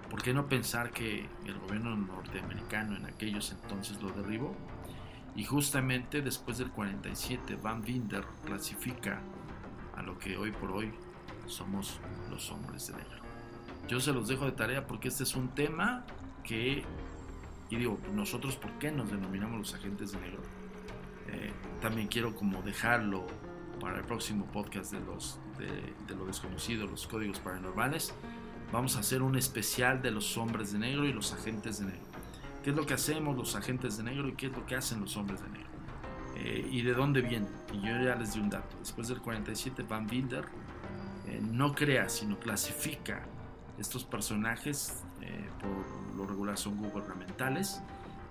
¿por 0.10 0.21
qué 0.21 0.34
no 0.34 0.47
pensar 0.47 0.91
que 0.91 1.28
el 1.45 1.60
gobierno 1.60 1.95
norteamericano 1.95 2.95
en 2.95 3.06
aquellos 3.06 3.52
entonces 3.52 4.02
lo 4.02 4.12
derribó? 4.12 4.56
Y 5.36 5.43
justamente 5.43 6.21
después 6.21 6.58
del 6.58 6.71
47, 6.71 7.56
Van 7.56 7.84
Winder 7.84 8.25
clasifica 8.45 9.21
a 9.99 10.03
lo 10.03 10.17
que 10.17 10.38
hoy 10.38 10.51
por 10.51 10.71
hoy 10.71 10.91
somos 11.45 11.99
los 12.31 12.49
hombres 12.51 12.88
de 12.88 12.93
negro. 12.93 13.19
Yo 13.88 13.99
se 13.99 14.13
los 14.13 14.27
dejo 14.27 14.45
de 14.45 14.53
tarea 14.53 14.88
porque 14.88 15.09
este 15.09 15.23
es 15.23 15.35
un 15.35 15.49
tema 15.49 16.05
que, 16.43 16.83
y 17.69 17.75
digo, 17.75 17.99
nosotros, 18.13 18.55
¿por 18.55 18.71
qué 18.79 18.91
nos 18.91 19.12
denominamos 19.12 19.57
los 19.57 19.73
agentes 19.73 20.13
de 20.13 20.21
negro? 20.21 20.41
Eh, 21.27 21.51
también 21.81 22.07
quiero 22.07 22.33
como 22.33 22.62
dejarlo 22.62 23.27
para 23.79 23.97
el 23.97 24.05
próximo 24.05 24.45
podcast 24.45 24.91
de, 24.91 24.99
los, 25.01 25.39
de, 25.57 26.15
lo 26.15 26.25
desconocido, 26.25 26.88
los 26.88 27.05
códigos 27.07 27.39
paranormales. 27.39 28.13
Vamos 28.71 28.95
a 28.95 28.99
hacer 28.99 29.21
un 29.21 29.35
especial 29.35 30.01
de 30.01 30.12
los 30.12 30.38
hombres 30.38 30.71
de 30.71 30.79
negro 30.79 31.05
y 31.05 31.13
los 31.13 31.33
agentes 31.33 31.79
de 31.79 31.85
negro. 31.88 32.07
¿Qué 32.63 32.69
es 32.69 32.75
lo 32.75 32.85
que 32.85 32.93
hacemos 32.93 33.35
los 33.35 33.55
agentes 33.55 33.97
de 33.97 34.03
negro 34.03 34.27
y 34.27 34.33
qué 34.33 34.47
es 34.47 34.51
lo 34.53 34.65
que 34.65 34.75
hacen 34.75 35.01
los 35.01 35.17
hombres 35.17 35.41
de 35.41 35.49
negro? 35.49 35.68
Eh, 36.39 36.67
y 36.71 36.82
de 36.82 36.93
dónde 36.93 37.21
vienen. 37.21 37.49
Y 37.73 37.82
yo 37.82 38.02
ya 38.02 38.15
les 38.15 38.34
di 38.34 38.39
un 38.39 38.49
dato. 38.49 38.78
Después 38.80 39.08
del 39.08 39.19
47, 39.19 39.84
Van 39.84 40.08
Binder 40.08 40.45
eh, 41.28 41.41
no 41.41 41.73
crea, 41.73 42.10
sino 42.10 42.39
clasifica 42.39 43.23
estos 43.78 44.04
personajes, 44.04 45.04
por 45.62 46.17
lo 46.17 46.25
regular 46.25 46.58
son 46.58 46.75
gubernamentales, 46.78 47.82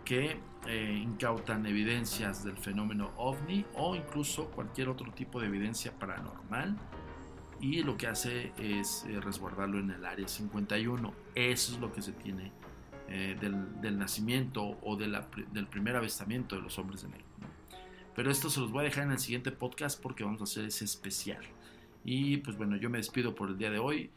que 0.04 0.38
eh, 0.66 1.00
incautan 1.02 1.64
evidencias 1.66 2.42
del 2.42 2.56
fenómeno 2.56 3.10
ovni 3.16 3.64
o 3.74 3.94
incluso 3.94 4.46
cualquier 4.50 4.88
otro 4.88 5.12
tipo 5.12 5.40
de 5.40 5.46
evidencia 5.46 5.92
paranormal 5.98 6.76
y 7.60 7.82
lo 7.82 7.96
que 7.96 8.06
hace 8.06 8.52
es 8.58 9.04
eh, 9.08 9.20
resguardarlo 9.20 9.78
en 9.78 9.90
el 9.90 10.04
área 10.04 10.26
51. 10.26 11.12
Eso 11.34 11.74
es 11.74 11.78
lo 11.78 11.92
que 11.92 12.02
se 12.02 12.12
tiene 12.12 12.52
eh, 13.08 13.36
del, 13.40 13.98
nacimiento 13.98 14.78
o 14.82 14.96
del 14.96 15.66
primer 15.68 15.96
avistamiento 15.96 16.56
de 16.56 16.62
los 16.62 16.78
hombres 16.78 17.02
de 17.02 17.08
negro. 17.08 17.27
Pero 18.18 18.32
esto 18.32 18.50
se 18.50 18.58
los 18.58 18.72
voy 18.72 18.80
a 18.80 18.88
dejar 18.88 19.04
en 19.04 19.12
el 19.12 19.20
siguiente 19.20 19.52
podcast 19.52 20.02
porque 20.02 20.24
vamos 20.24 20.40
a 20.40 20.42
hacer 20.42 20.64
ese 20.64 20.84
especial. 20.84 21.40
Y 22.02 22.38
pues 22.38 22.56
bueno, 22.56 22.74
yo 22.76 22.90
me 22.90 22.98
despido 22.98 23.32
por 23.36 23.48
el 23.48 23.58
día 23.58 23.70
de 23.70 23.78
hoy. 23.78 24.10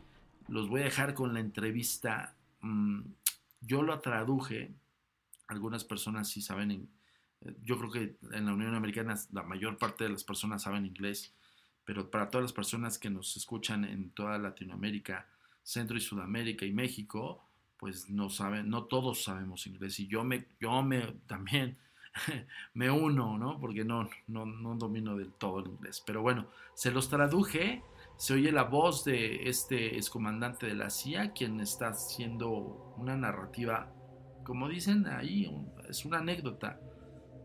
Los 0.48 0.70
voy 0.70 0.82
a 0.82 0.86
dejar 0.86 1.14
con 1.14 1.36
la 1.36 1.40
entrevista. 1.40 2.34
Mm, 2.62 3.02
yo 3.60 3.84
lo 3.84 4.00
traduje 4.00 4.74
algunas 5.50 5.84
personas 5.84 6.30
sí 6.30 6.42
saben, 6.42 6.90
eh, 7.42 7.56
yo 7.62 7.78
creo 7.78 7.92
que 7.92 8.16
en 8.36 8.48
la 8.48 8.56
Unión 8.56 8.74
Americana 8.74 9.14
la 9.34 9.44
mayor 9.44 9.78
parte 9.78 10.06
de 10.06 10.10
las 10.10 10.24
personas 10.24 10.64
saben 10.64 10.88
inglés, 10.88 11.36
pero 11.86 12.10
para 12.10 12.32
todas 12.32 12.46
las 12.46 12.54
personas 12.54 12.98
que 12.98 13.12
nos 13.12 13.38
escuchan 13.38 13.86
en 13.86 14.10
toda 14.10 14.40
Latinoamérica, 14.40 15.28
Centro 15.62 15.96
y 15.96 16.02
Sudamérica 16.02 16.66
y 16.66 16.74
México, 16.74 17.48
pues 17.78 18.10
no 18.10 18.32
saben, 18.32 18.68
no 18.68 18.86
todos 18.86 19.24
sabemos 19.24 19.68
inglés 19.68 20.00
y 20.00 20.08
yo 20.08 20.24
me, 20.24 20.48
yo 20.60 20.82
me 20.82 21.02
también 21.28 21.78
me 22.74 22.90
uno, 22.90 23.38
¿no? 23.38 23.60
Porque 23.60 23.84
no, 23.84 24.10
no, 24.28 24.46
no 24.46 24.76
domino 24.76 25.16
del 25.16 25.34
todo 25.34 25.60
el 25.60 25.68
inglés. 25.68 26.04
Pero 26.06 26.22
bueno, 26.22 26.48
se 26.74 26.92
los 26.92 27.10
traduje, 27.10 27.84
se 28.18 28.34
oye 28.34 28.52
la 28.52 28.64
voz 28.64 29.04
de 29.04 29.50
este 29.50 29.98
excomandante 29.98 30.68
de 30.68 30.76
la 30.76 30.90
CIA, 30.90 31.34
quien 31.34 31.60
está 31.60 31.90
haciendo 31.90 32.50
una 32.98 33.16
narrativa 33.16 33.94
como 34.44 34.68
dicen 34.68 35.08
ahí, 35.08 35.50
es 35.90 36.06
una 36.06 36.20
anécdota, 36.20 36.80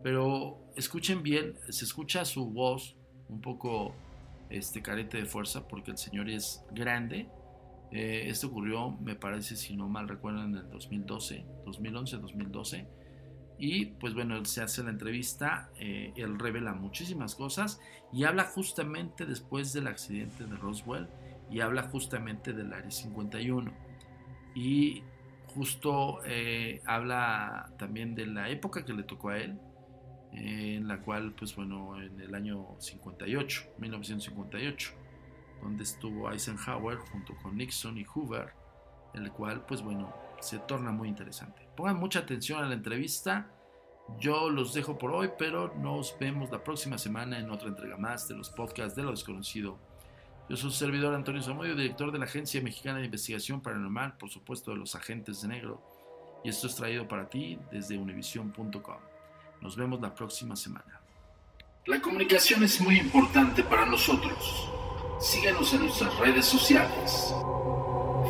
pero 0.02 0.59
escuchen 0.76 1.22
bien, 1.22 1.55
se 1.68 1.85
escucha 1.85 2.24
su 2.24 2.50
voz 2.50 2.96
un 3.29 3.40
poco 3.40 3.94
este, 4.50 4.83
carente 4.83 5.18
de 5.18 5.26
fuerza 5.26 5.66
porque 5.66 5.90
el 5.90 5.98
señor 5.98 6.29
es 6.31 6.64
grande. 6.72 7.29
Eh, 7.92 8.24
esto 8.26 8.48
ocurrió, 8.48 8.90
me 8.90 9.14
parece, 9.14 9.57
si 9.57 9.76
no 9.76 9.88
mal 9.88 10.09
recuerdo, 10.09 10.42
en 10.42 10.57
el 10.57 10.70
2012, 10.70 11.44
2011, 11.64 12.16
2012. 12.16 12.88
Y 13.59 13.87
pues 13.87 14.14
bueno, 14.14 14.37
él 14.37 14.47
se 14.47 14.62
hace 14.62 14.83
la 14.83 14.90
entrevista, 14.90 15.71
eh, 15.79 16.12
él 16.16 16.38
revela 16.38 16.75
muchísimas 16.75 17.35
cosas 17.35 17.81
y 18.12 18.25
habla 18.25 18.45
justamente 18.45 19.25
después 19.25 19.73
del 19.73 19.87
accidente 19.87 20.45
de 20.45 20.57
Roswell 20.57 21.09
y 21.51 21.61
habla 21.61 21.85
justamente 21.85 22.53
del 22.53 22.73
Área 22.73 22.90
51. 22.90 23.73
Y 24.55 25.03
justo 25.55 26.21
eh, 26.27 26.83
habla 26.85 27.73
también 27.79 28.14
de 28.14 28.27
la 28.27 28.51
época 28.51 28.85
que 28.85 28.92
le 28.92 29.05
tocó 29.05 29.31
a 29.31 29.38
él, 29.38 29.59
en 30.33 30.87
la 30.87 31.01
cual, 31.01 31.33
pues 31.33 31.57
bueno, 31.57 32.01
en 32.01 32.21
el 32.21 32.35
año 32.35 32.77
58, 32.79 33.62
1958, 33.79 34.92
donde 35.62 35.83
estuvo 35.83 36.31
Eisenhower 36.31 36.99
junto 36.99 37.35
con 37.37 37.57
Nixon 37.57 37.97
y 37.97 38.05
Hoover, 38.05 38.53
el 39.18 39.33
cual, 39.33 39.64
pues 39.66 39.83
bueno, 39.83 40.12
se 40.40 40.59
torna 40.59 40.92
muy 40.92 41.09
interesante. 41.09 41.68
Pongan 41.76 41.96
mucha 41.96 42.20
atención 42.20 42.62
a 42.62 42.68
la 42.68 42.74
entrevista. 42.74 43.50
Yo 44.18 44.50
los 44.50 44.72
dejo 44.72 44.98
por 44.98 45.12
hoy, 45.12 45.31
pero 45.38 45.74
nos 45.76 46.16
vemos 46.18 46.50
la 46.50 46.62
próxima 46.62 46.98
semana 46.98 47.38
en 47.38 47.50
otra 47.50 47.68
entrega 47.68 47.96
más 47.96 48.29
de 48.29 48.37
los 48.37 48.50
podcasts 48.50 48.94
de 48.94 49.02
lo 49.02 49.11
desconocido 49.11 49.79
yo 50.48 50.57
soy 50.57 50.70
su 50.70 50.76
servidor 50.76 51.12
Antonio 51.12 51.42
Zamudio, 51.42 51.74
director 51.74 52.12
de 52.12 52.20
la 52.20 52.24
Agencia 52.24 52.62
Mexicana 52.62 53.00
de 53.00 53.07
Investigación 53.07 53.61
Paranormal, 53.61 54.16
por 54.16 54.31
supuesto 54.31 54.70
de 54.70 54.76
los 54.76 54.94
agentes 54.94 55.42
de 55.42 55.48
negro. 55.48 55.83
Y 56.44 56.50
esto 56.50 56.68
es 56.68 56.76
traído 56.76 57.09
para 57.09 57.29
ti 57.29 57.59
desde 57.72 57.98
univision.com. 57.98 58.98
Nos 59.61 59.76
vemos 59.76 60.00
la 60.00 60.14
próxima 60.14 60.55
semana. 60.55 61.00
La 61.87 62.00
comunicación 62.00 62.62
es 62.62 62.81
muy 62.81 62.96
importante 62.98 63.64
para 63.64 63.87
nosotros. 63.87 64.70
Síguenos 65.18 65.74
en 65.74 65.81
nuestras 65.81 66.16
redes 66.18 66.44
sociales. 66.44 67.35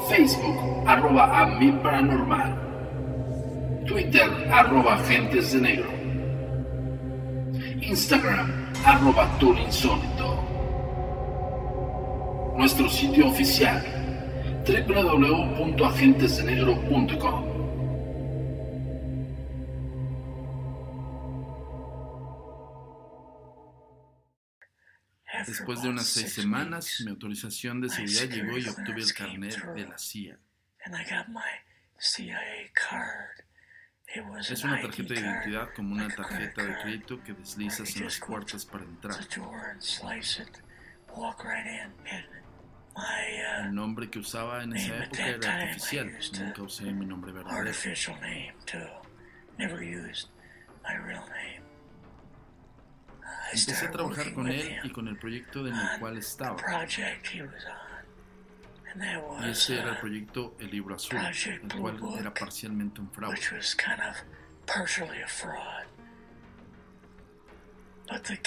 Facebook, 0.08 0.58
arroba 0.86 1.40
a 1.40 1.46
mi 1.58 1.72
paranormal. 1.72 2.56
Twitter, 3.86 4.28
arroba 4.50 4.94
agentes 4.94 5.52
de 5.52 5.60
negro. 5.60 5.90
Instagram, 7.80 8.72
arroba 8.84 9.28
insólito 9.40 10.46
nuestro 12.56 12.88
sitio 12.88 13.28
oficial 13.28 13.82
www.agentesdenegro.com. 14.66 17.45
Después 25.46 25.82
de 25.82 25.88
unas 25.88 26.06
seis 26.06 26.32
semanas, 26.32 27.00
mi 27.04 27.10
autorización 27.10 27.80
de 27.80 27.88
seguridad 27.88 28.28
llegó 28.28 28.58
y 28.58 28.68
obtuve 28.68 29.00
el 29.02 29.14
carnet 29.14 29.74
de 29.74 29.86
la 29.86 29.98
CIA. 29.98 30.38
Es 34.50 34.64
una 34.64 34.80
tarjeta 34.80 35.14
de 35.14 35.20
identidad 35.20 35.68
como 35.74 35.94
una 35.94 36.08
tarjeta 36.08 36.62
de 36.62 36.76
crédito 36.82 37.22
que 37.24 37.32
deslizas 37.32 37.96
en 37.96 38.04
las 38.04 38.18
puertas 38.20 38.64
para 38.64 38.84
entrar. 38.84 39.16
El 43.66 43.74
nombre 43.74 44.08
que 44.10 44.18
usaba 44.20 44.62
en 44.62 44.74
esa 44.76 45.04
época 45.04 45.26
era 45.26 45.54
artificial, 45.62 46.06
nunca 46.44 46.62
usé 46.62 46.84
mi 46.92 47.06
nombre 47.06 47.32
verdadero. 47.32 47.64
Empecé 53.60 53.86
a 53.86 53.90
trabajar 53.90 54.32
con 54.32 54.48
él 54.48 54.78
y 54.84 54.90
con 54.90 55.08
el 55.08 55.16
proyecto 55.16 55.66
en 55.66 55.74
el 55.74 55.98
cual 55.98 56.16
estaba. 56.18 56.56
Y 59.40 59.50
ese 59.50 59.78
era 59.78 59.90
el 59.90 59.98
proyecto 59.98 60.56
El 60.58 60.70
Libro 60.70 60.94
Azul, 60.94 61.18
el 61.18 61.80
cual 61.80 61.98
era 62.18 62.32
parcialmente 62.32 63.00
un 63.00 63.10
fraude. 63.10 63.38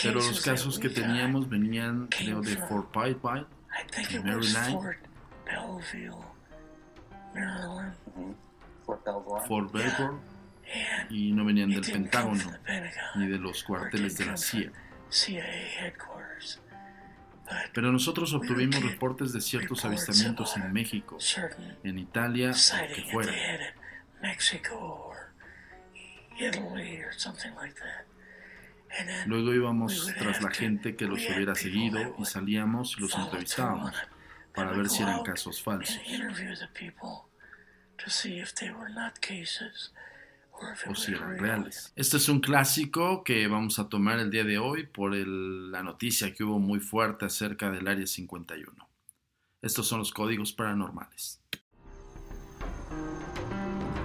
Pero 0.02 0.16
los 0.16 0.42
casos 0.42 0.80
que 0.80 0.90
teníamos 0.90 1.50
venían, 1.50 2.08
creo, 2.08 2.42
de 2.42 2.56
Fort 2.56 2.96
Belleville, 2.96 3.46
Maryland. 4.24 4.98
Fort 9.48 9.72
Belvoir. 9.72 10.14
Y 11.10 11.32
no 11.32 11.46
venían 11.46 11.70
del 11.70 11.82
Pentágono 11.82 12.44
ni 13.16 13.28
de 13.28 13.38
los 13.38 13.64
cuarteles 13.64 14.18
de 14.18 14.26
la 14.26 14.38
CIA. 14.38 14.72
Pero 17.74 17.92
nosotros 17.92 18.34
obtuvimos 18.34 18.82
reportes 18.84 19.34
de 19.34 19.42
ciertos 19.42 19.84
avistamientos 19.84 20.56
en 20.56 20.72
México, 20.72 21.18
en 21.84 21.98
Italia, 21.98 22.52
o 22.52 22.94
que 22.94 23.02
fuera. 23.12 23.34
Luego 29.26 29.54
íbamos 29.54 30.14
tras 30.18 30.42
la 30.42 30.52
gente 30.52 30.96
que 30.96 31.06
los 31.06 31.20
hubiera 31.20 31.56
seguido 31.56 32.16
y 32.18 32.26
salíamos 32.26 32.96
y 32.98 33.02
los 33.02 33.16
entrevistábamos 33.16 33.96
para 34.54 34.72
ver 34.72 34.90
si 34.90 35.04
eran 35.04 35.24
casos 35.24 35.62
falsos 35.62 36.00
o 40.88 40.96
si 40.96 41.14
eran 41.14 41.38
reales. 41.38 41.94
Este 41.96 42.18
es 42.18 42.30
un 42.30 42.40
clásico 42.40 43.24
que 43.24 43.48
vamos 43.48 43.80
a 43.80 43.90
tomar 43.90 44.20
el 44.20 44.32
día 44.32 44.44
de 44.44 44.58
hoy 44.58 44.86
por 44.86 45.16
la 45.16 45.84
noticia 45.84 46.34
que 46.34 46.44
hubo 46.44 46.60
muy 46.60 46.80
fuerte 46.80 47.26
acerca 47.26 47.70
del 47.70 47.88
Área 47.88 48.08
51. 48.08 48.90
Estos 49.62 49.88
son 49.88 50.00
los 50.00 50.12
códigos 50.12 50.54
paranormales. 50.54 51.42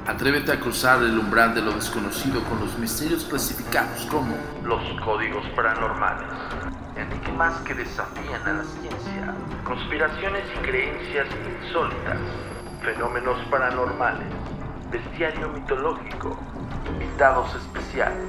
Atrévete 0.07 0.53
a 0.53 0.61
cruzar 0.61 1.03
el 1.03 1.19
umbral 1.19 1.55
de 1.55 1.63
lo 1.63 1.73
desconocido 1.73 2.45
con 2.45 2.61
los 2.61 2.79
misterios 2.79 3.25
clasificados 3.25 4.05
como 4.07 4.37
los 4.63 4.83
códigos 5.01 5.47
paranormales, 5.57 6.29
enigmas 6.95 7.59
que 7.63 7.73
desafían 7.73 8.43
a 8.47 8.53
la 8.53 8.65
ciencia, 8.65 9.35
conspiraciones 9.65 10.43
y 10.55 10.59
creencias 10.59 11.27
insólitas, 11.63 12.19
fenómenos 12.83 13.41
paranormales, 13.49 14.29
bestiario 14.95 15.49
mitológico, 15.49 16.39
invitados 16.87 17.53
especiales, 17.57 18.29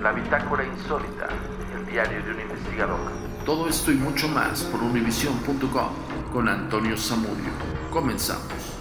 la 0.00 0.12
bitácora 0.12 0.64
insólita, 0.64 1.28
el 1.76 1.84
diario 1.84 2.22
de 2.22 2.30
un 2.32 2.40
investigador. 2.40 2.98
todo 3.44 3.68
esto 3.68 3.92
y 3.92 3.96
mucho 3.96 4.26
más 4.28 4.62
por 4.64 4.82
univision.com 4.82 5.90
con 6.32 6.48
Antonio 6.48 6.96
Zamudio. 6.96 7.52
Comenzamos. 7.90 8.78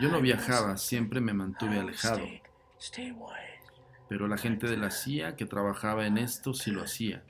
Yo 0.00 0.10
no 0.10 0.20
viajaba, 0.20 0.76
siempre 0.78 1.20
me 1.20 1.34
mantuve 1.34 1.78
alejado, 1.78 2.20
pero 4.10 4.26
la 4.26 4.36
gente 4.36 4.66
de 4.66 4.76
la 4.76 4.90
CIA 4.90 5.36
que 5.36 5.46
trabajaba 5.46 6.04
en 6.04 6.18
esto 6.18 6.52
sí 6.52 6.72
lo 6.72 6.82
hacía. 6.82 7.22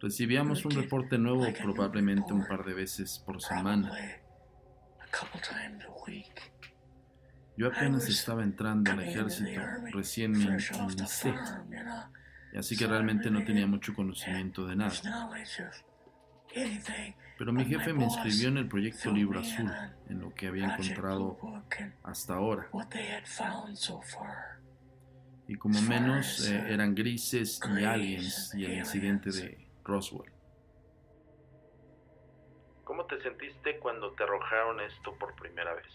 Recibíamos 0.00 0.64
un 0.64 0.70
reporte 0.70 1.18
nuevo 1.18 1.46
probablemente 1.62 2.32
un 2.32 2.46
par 2.46 2.64
de 2.64 2.72
veces 2.72 3.22
por 3.26 3.42
semana. 3.42 3.92
Yo 7.58 7.66
apenas 7.66 8.08
estaba 8.08 8.42
entrando 8.42 8.90
al 8.90 9.00
ejército, 9.00 9.60
recién 9.92 10.32
me 10.32 10.44
enlisté, 10.44 11.34
así 12.56 12.74
que 12.74 12.86
realmente 12.86 13.30
no 13.30 13.44
tenía 13.44 13.66
mucho 13.66 13.92
conocimiento 13.92 14.66
de 14.66 14.76
nada. 14.76 14.94
Pero 17.38 17.52
mi 17.52 17.64
jefe 17.64 17.92
me 17.92 18.04
inscribió 18.04 18.48
en 18.48 18.58
el 18.58 18.68
proyecto 18.68 19.12
Libro 19.12 19.40
Azul, 19.40 19.70
en 20.08 20.20
lo 20.20 20.34
que 20.34 20.46
había 20.46 20.64
encontrado 20.72 21.38
hasta 22.02 22.34
ahora. 22.34 22.68
Y 25.48 25.56
como 25.56 25.80
menos 25.82 26.48
eh, 26.48 26.72
eran 26.72 26.94
grises 26.94 27.60
y 27.78 27.84
aliens 27.84 28.54
y 28.54 28.64
el 28.64 28.78
incidente 28.78 29.30
de 29.30 29.68
Roswell. 29.84 30.32
¿Cómo 32.84 33.04
te 33.04 33.20
sentiste 33.20 33.78
cuando 33.78 34.12
te 34.12 34.22
arrojaron 34.24 34.80
esto 34.80 35.14
por 35.18 35.34
primera 35.36 35.74
vez? 35.74 35.86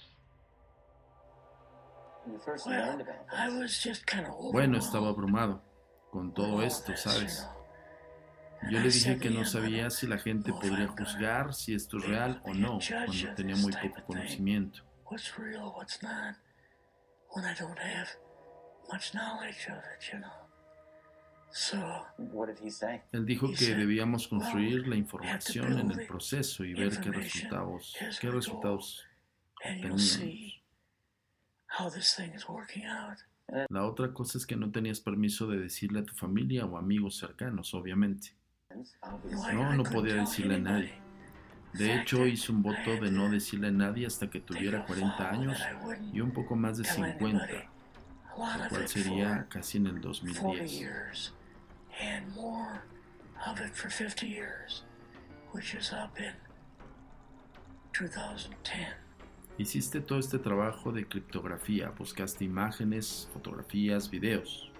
Bueno, 4.52 4.78
estaba 4.78 5.10
abrumado 5.10 5.64
con 6.12 6.34
todo 6.34 6.62
esto, 6.62 6.96
¿sabes? 6.96 7.50
Yo 8.70 8.80
le 8.80 8.90
dije 8.90 9.18
que 9.18 9.30
no 9.30 9.44
sabía 9.46 9.90
si 9.90 10.08
la 10.08 10.18
gente 10.18 10.52
podría 10.54 10.88
juzgar 10.88 11.54
si 11.54 11.74
esto 11.74 11.98
es 11.98 12.06
real 12.06 12.42
o 12.44 12.54
no, 12.54 12.80
cuando 13.06 13.36
tenía 13.36 13.56
muy 13.56 13.74
poco 13.74 14.04
conocimiento. 14.06 14.84
Él 23.12 23.26
dijo 23.26 23.52
que 23.58 23.76
debíamos 23.76 24.28
construir 24.28 24.88
la 24.88 24.96
información 24.96 25.80
en 25.80 25.92
el 25.92 26.08
proceso 26.08 26.64
y 26.64 26.74
ver 26.74 27.00
qué 27.02 27.12
resultados, 27.12 27.96
qué 28.20 28.32
resultados 28.32 29.04
teníamos. 29.62 30.22
La 33.70 33.86
otra 33.86 34.14
cosa 34.14 34.38
es 34.38 34.46
que 34.46 34.56
no 34.56 34.72
tenías 34.72 35.02
permiso 35.02 35.48
de 35.48 35.58
decirle 35.60 36.00
a 36.00 36.06
tu 36.06 36.14
familia 36.14 36.66
o 36.66 36.78
amigos 36.78 37.18
cercanos, 37.18 37.74
obviamente. 37.74 38.36
No, 39.54 39.74
no 39.74 39.84
podía 39.84 40.16
decirle 40.16 40.56
a 40.56 40.60
nadie. 40.60 40.94
De 41.74 41.96
hecho, 41.96 42.26
hice 42.26 42.52
un 42.52 42.62
voto 42.62 42.98
de 43.00 43.12
no 43.12 43.30
decirle 43.30 43.70
a 43.70 43.72
nadie 43.72 44.06
hasta 44.06 44.30
que 44.30 44.42
tuviera 44.42 44.86
40 44.86 45.30
años 45.30 45.58
y 46.12 46.20
un 46.20 46.32
poco 46.32 46.56
más 46.56 46.78
de 46.78 46.84
50, 46.84 47.48
lo 48.38 48.70
cual 48.70 48.88
sería 48.88 49.48
casi 49.50 49.78
en 49.78 49.88
el 49.88 50.02
2010. 50.02 51.34
Hiciste 59.58 60.02
todo 60.02 60.20
este 60.20 60.40
trabajo 60.40 60.92
de 60.92 61.08
criptografía, 61.08 61.92
buscaste 61.92 62.44
imágenes, 62.44 63.30
fotografías, 63.34 64.10
videos, 64.10 64.72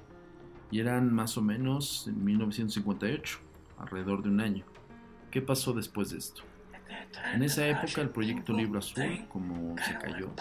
y 0.72 0.80
eran 0.80 1.14
más 1.14 1.38
o 1.38 1.42
menos 1.42 2.08
en 2.08 2.24
1958 2.24 3.51
alrededor 3.78 4.24
de 4.24 4.30
un 4.30 4.42
año. 4.42 4.66
¿Qué 5.30 5.42
pasó 5.42 5.74
después 5.74 6.12
de 6.12 6.18
esto? 6.18 6.44
En 7.34 7.44
esa 7.44 7.66
época 7.68 8.02
el 8.02 8.10
proyecto 8.10 8.54
Libro 8.54 8.80
Azul 8.80 9.26
como 9.30 9.76
se 9.78 9.98
cayó. 9.98 10.32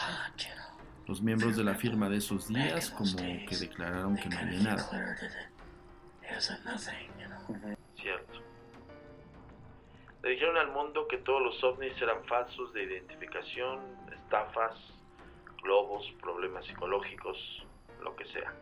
Los 1.07 1.23
miembros 1.23 1.57
de 1.57 1.65
la 1.65 1.75
firma 1.75 2.09
de 2.09 2.19
esos 2.19 2.49
días 2.49 2.91
como 2.91 3.17
que 3.17 3.57
declararon 3.59 4.17
que 4.17 4.29
no 4.29 4.39
había 4.39 4.61
nada. 4.61 5.17
Cierto. 7.97 8.41
Le 10.23 10.31
dijeron 10.31 10.57
al 10.57 10.71
mundo 10.73 11.09
que 11.09 11.19
todos 11.19 11.43
los 11.43 11.65
ovnis 11.65 12.01
eran 12.01 12.25
falsos 12.25 12.73
de 12.75 12.85
identificación, 12.85 13.81
estafas, 14.13 14.77
globos, 15.63 16.07
problemas 16.21 16.65
psicológicos, 16.67 17.67
lo 18.03 18.15
que 18.17 18.25
sea. 18.27 18.53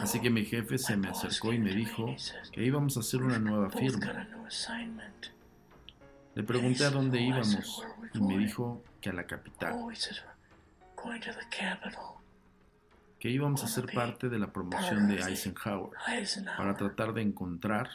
Así 0.00 0.20
que 0.20 0.30
mi 0.30 0.44
jefe 0.44 0.78
se 0.78 0.96
me 0.96 1.08
acercó 1.08 1.52
y 1.52 1.58
me 1.58 1.72
dijo 1.72 2.14
que 2.52 2.64
íbamos 2.64 2.96
a 2.96 3.00
hacer 3.00 3.22
una 3.22 3.38
nueva 3.38 3.68
firma. 3.68 4.28
Le 6.34 6.42
pregunté 6.44 6.84
a 6.84 6.90
dónde 6.90 7.20
íbamos 7.20 7.84
y 8.14 8.20
me 8.20 8.38
dijo 8.38 8.84
que 9.00 9.10
a 9.10 9.12
la 9.12 9.26
capital, 9.26 9.74
que 13.18 13.28
íbamos 13.28 13.64
a 13.64 13.66
ser 13.66 13.86
parte 13.92 14.28
de 14.28 14.38
la 14.38 14.52
promoción 14.52 15.08
de 15.08 15.16
Eisenhower 15.16 15.90
para 16.56 16.76
tratar 16.76 17.12
de 17.12 17.22
encontrar 17.22 17.90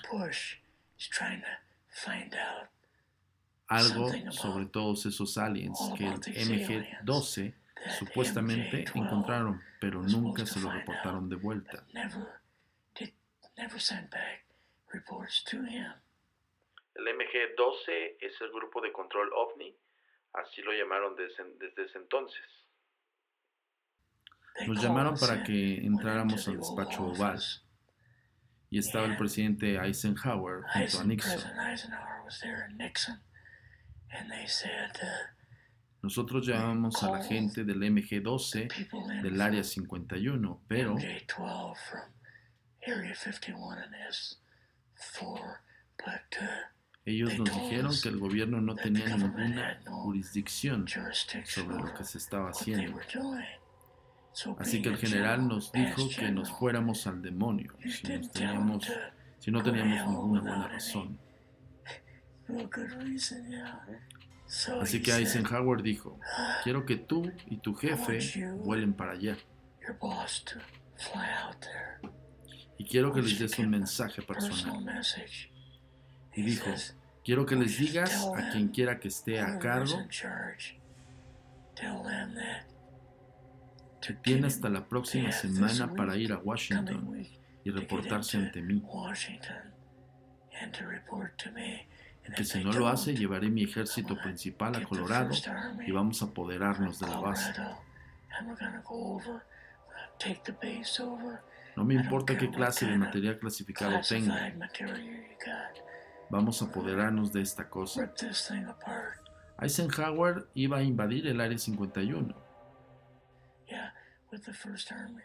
algo 3.68 4.12
sobre 4.32 4.66
todos 4.66 5.06
esos 5.06 5.38
aliens 5.38 5.80
que 5.98 6.06
el 6.06 6.20
MG-12 6.20 7.54
supuestamente 7.98 8.86
encontraron, 8.94 9.62
pero 9.80 10.02
nunca 10.02 10.46
se 10.46 10.60
lo 10.60 10.72
reportaron 10.72 11.30
de 11.30 11.36
vuelta. 11.36 11.86
El 16.96 17.06
MG-12 17.06 18.18
es 18.20 18.42
el 18.42 18.52
grupo 18.52 18.82
de 18.82 18.92
control 18.92 19.32
OVNI, 19.34 19.76
así 20.34 20.62
lo 20.62 20.72
llamaron 20.72 21.16
desde, 21.16 21.44
desde 21.60 21.86
ese 21.86 21.98
entonces. 21.98 22.46
Nos 24.66 24.82
llamaron 24.82 25.16
para 25.20 25.44
que 25.44 25.78
entráramos 25.78 26.48
al 26.48 26.58
despacho 26.58 27.04
oval 27.06 27.40
y 28.70 28.80
estaba 28.80 29.06
el 29.06 29.18
presidente 29.18 29.76
Eisenhower 29.76 30.64
junto 30.74 31.00
a 31.00 31.04
Nixon. 31.04 31.42
Nosotros 36.08 36.48
llamamos 36.48 37.04
a 37.04 37.12
la 37.12 37.22
gente 37.22 37.66
del 37.66 37.82
MG-12 37.82 39.22
del 39.24 39.42
Área 39.42 39.62
51, 39.62 40.62
pero 40.66 40.96
ellos 47.04 47.38
nos 47.38 47.54
dijeron 47.54 47.94
que 48.02 48.08
el 48.08 48.20
gobierno 48.20 48.62
no 48.62 48.74
tenía 48.76 49.18
ninguna 49.18 49.82
jurisdicción 49.86 50.88
sobre 50.88 51.76
lo 51.78 51.94
que 51.94 52.06
se 52.06 52.20
estaba 52.20 52.52
haciendo. 52.52 53.02
Así 54.60 54.82
que 54.82 54.88
el 54.88 54.98
general 54.98 55.46
nos 55.46 55.74
dijo 55.74 56.08
que 56.18 56.32
nos 56.32 56.50
fuéramos 56.52 57.06
al 57.06 57.22
demonio 57.22 57.74
si, 57.82 58.08
nos 58.08 58.32
teníamos, 58.32 58.90
si 59.40 59.52
no 59.52 59.62
teníamos 59.62 60.08
ninguna 60.08 60.40
buena 60.40 60.68
razón. 60.70 61.20
Así 64.82 65.02
que 65.02 65.12
Eisenhower 65.12 65.82
dijo, 65.82 66.20
quiero 66.64 66.86
que 66.86 66.96
tú 66.96 67.32
y 67.48 67.58
tu 67.58 67.76
jefe 67.76 68.20
vuelen 68.54 68.94
para 68.94 69.14
allá. 69.14 69.38
Y 72.78 72.86
quiero 72.86 73.14
que 73.14 73.22
les 73.22 73.40
des 73.40 73.60
un 73.60 73.70
mensaje 73.70 74.22
personal. 74.22 75.02
Y 76.34 76.42
dijo, 76.44 76.70
quiero 77.24 77.46
que 77.46 77.56
les 77.56 77.78
digas 77.78 78.26
a 78.36 78.52
quien 78.52 78.70
quiera 78.70 79.00
que 79.00 79.10
esté 79.10 79.40
a 79.40 79.60
cargo 79.60 80.08
que 84.02 84.14
tiene 84.14 84.48
hasta 84.48 84.70
la 84.70 84.88
próxima 84.88 85.32
semana 85.32 85.94
para 85.94 86.16
ir 86.16 86.32
a 86.32 86.38
Washington 86.38 87.28
y 87.64 87.70
reportarse 87.72 88.38
ante 88.38 88.62
mí 88.62 88.82
que 92.36 92.44
si 92.44 92.64
no 92.64 92.72
lo 92.72 92.88
hace 92.88 93.16
llevaré 93.16 93.50
mi 93.50 93.64
ejército 93.64 94.18
principal 94.18 94.76
a 94.76 94.84
Colorado 94.84 95.32
y 95.86 95.92
vamos 95.92 96.22
a 96.22 96.26
apoderarnos 96.26 97.00
de 97.00 97.08
la 97.08 97.20
base. 97.20 97.54
No 101.76 101.86
me 101.86 101.94
importa 101.94 102.38
qué 102.38 102.50
clase 102.50 102.86
de 102.88 102.98
material 102.98 103.38
clasificado 103.40 104.00
tenga. 104.08 104.54
Vamos 106.30 106.62
a 106.62 106.66
apoderarnos 106.66 107.32
de 107.32 107.42
esta 107.42 107.70
cosa. 107.70 108.12
Eisenhower 109.60 110.48
iba 110.54 110.78
a 110.78 110.84
invadir 110.84 111.28
el 111.28 111.42
Área 111.42 111.58
51. 111.58 112.36
Yeah, 113.68 113.94
with 114.32 114.42
the 114.42 114.54
First 114.54 114.92
Army. 114.92 115.24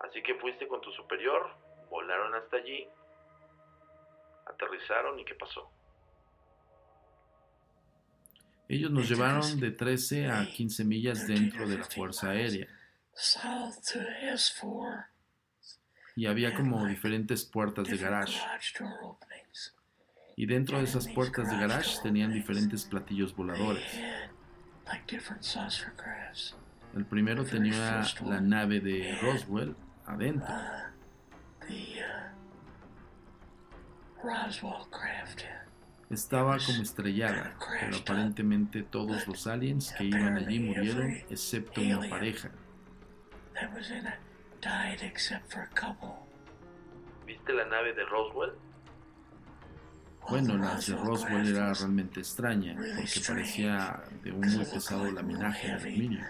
Así 0.00 0.22
que 0.22 0.34
fuiste 0.36 0.66
con 0.68 0.80
tu 0.80 0.90
superior, 0.92 1.54
volaron 1.90 2.34
hasta 2.34 2.56
allí, 2.56 2.88
aterrizaron 4.48 5.18
y 5.18 5.24
¿qué 5.24 5.34
pasó? 5.34 5.70
Ellos 8.68 8.90
nos 8.90 9.08
llevaron 9.08 9.58
de 9.60 9.70
13 9.70 10.30
a 10.30 10.46
15 10.46 10.84
millas 10.84 11.26
dentro 11.26 11.66
de 11.66 11.78
la 11.78 11.84
Fuerza 11.84 12.30
Aérea 12.30 12.68
South 13.14 13.74
to 13.92 13.98
S4. 13.98 15.06
y 16.14 16.26
había 16.26 16.54
como 16.54 16.86
diferentes 16.86 17.44
puertas 17.44 17.86
de 17.86 17.92
different 17.92 18.28
garage. 18.28 18.40
Y 20.36 20.46
dentro 20.46 20.78
de 20.78 20.84
esas 20.84 21.08
puertas 21.08 21.50
de 21.50 21.56
garage 21.58 22.00
tenían 22.00 22.32
diferentes 22.32 22.84
platillos 22.84 23.34
voladores. 23.34 23.82
had 23.92 24.30
like 24.86 25.06
different 25.08 25.42
saucer 25.42 25.92
crafts. 25.96 26.54
El 26.94 27.04
primero 27.04 27.44
tenía 27.44 28.04
la 28.24 28.40
nave 28.40 28.80
de 28.80 29.18
Roswell 29.20 29.74
adentro. 30.06 30.54
Estaba 36.10 36.56
como 36.58 36.82
estrellada, 36.82 37.54
pero 37.80 37.98
aparentemente 37.98 38.82
todos 38.82 39.26
los 39.26 39.46
aliens 39.46 39.92
que 39.96 40.04
iban 40.04 40.36
allí 40.36 40.58
murieron 40.58 41.10
excepto 41.28 41.80
una 41.82 42.08
pareja. 42.08 42.50
¿Viste 47.26 47.52
la 47.52 47.66
nave 47.66 47.92
de 47.92 48.04
Roswell? 48.06 48.52
Bueno, 50.28 50.56
la 50.56 50.76
de 50.76 50.94
Roswell 50.96 51.46
era 51.48 51.72
realmente 51.74 52.20
extraña 52.20 52.74
porque 52.74 53.20
parecía 53.26 54.02
de 54.22 54.32
un 54.32 54.40
muy 54.40 54.64
pesado 54.64 55.10
laminaje 55.10 55.68
de 55.68 55.74
aluminio. 55.74 56.24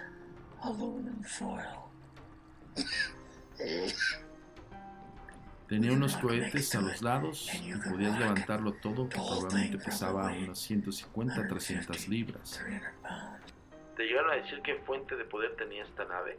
Tenía 5.68 5.92
unos 5.92 6.16
cohetes 6.16 6.74
a 6.74 6.80
los 6.80 7.02
lados 7.02 7.50
y 7.62 7.72
podías 7.72 8.18
levantarlo 8.18 8.72
todo 8.74 9.08
que 9.08 9.16
probablemente 9.16 9.78
pesaba 9.78 10.32
unas 10.32 10.58
150 10.58 11.46
300 11.46 12.08
libras. 12.08 12.60
300 12.64 12.88
pounds. 13.02 13.54
¿Te 13.96 14.04
llegaron 14.04 14.30
a 14.30 14.34
decir 14.36 14.60
qué 14.62 14.76
fuente 14.76 15.16
de 15.16 15.24
poder 15.24 15.56
tenía 15.56 15.82
esta 15.82 16.04
nave? 16.06 16.38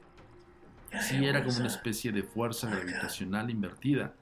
Sí, 1.02 1.24
era 1.24 1.44
como 1.44 1.58
una 1.58 1.68
especie 1.68 2.12
de 2.12 2.24
fuerza 2.24 2.68
gravitacional 2.70 3.50
invertida, 3.52 4.16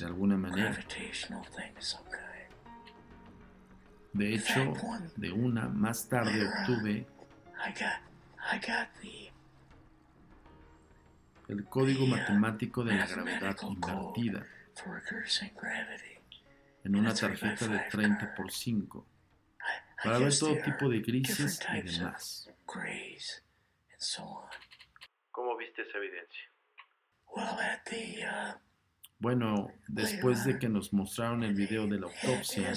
de 0.00 0.06
alguna 0.06 0.36
manera. 0.36 0.76
De 4.12 4.34
hecho, 4.34 4.74
de 5.16 5.32
una 5.32 5.68
más 5.68 6.08
tarde 6.08 6.48
obtuve 6.48 7.06
el 11.52 11.64
código 11.64 12.06
matemático 12.06 12.82
de 12.84 12.96
la 12.96 13.06
gravedad 13.06 13.56
invertida 13.62 14.46
for 14.74 15.02
reversing 15.02 15.52
gravity. 15.54 16.18
en 16.84 16.96
una 16.96 17.14
tarjeta 17.14 17.68
de 17.68 17.78
30 17.90 18.34
por 18.34 18.50
5 18.50 19.06
I, 19.60 19.62
I 19.62 20.04
para 20.04 20.18
ver 20.18 20.36
todo 20.38 20.56
tipo 20.56 20.88
de 20.88 21.00
grises 21.00 21.60
y 21.72 21.82
demás. 21.82 22.48
of 22.48 22.56
grays 22.66 23.42
and 23.92 24.00
so 24.00 24.22
on. 24.22 24.48
¿Cómo 25.30 25.56
viste 25.56 25.82
esa 25.82 25.98
evidencia? 25.98 26.50
Well, 27.34 27.58
at 27.60 27.84
the 27.86 28.26
uh, 28.26 28.58
Bueno, 29.18 29.70
después 29.86 30.44
de 30.44 30.58
que 30.58 30.68
nos 30.68 30.92
mostraron 30.92 31.44
el 31.44 31.54
video 31.54 31.86
de 31.86 32.00
la 32.00 32.08
autopsia, 32.08 32.74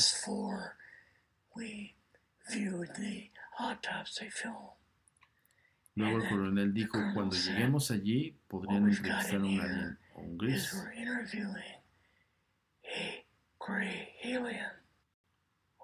luego 5.96 6.18
el 6.24 6.30
coronel 6.30 6.74
dijo, 6.74 6.98
cuando 7.14 7.36
lleguemos 7.36 7.92
allí 7.92 8.38
podrían 8.48 8.84
entrevistar 8.90 9.36
a 9.42 9.44
un 9.44 9.60
alien 9.62 10.00
o 10.14 10.22
un 10.22 10.32
Is 10.34 10.38
gris. 10.38 10.74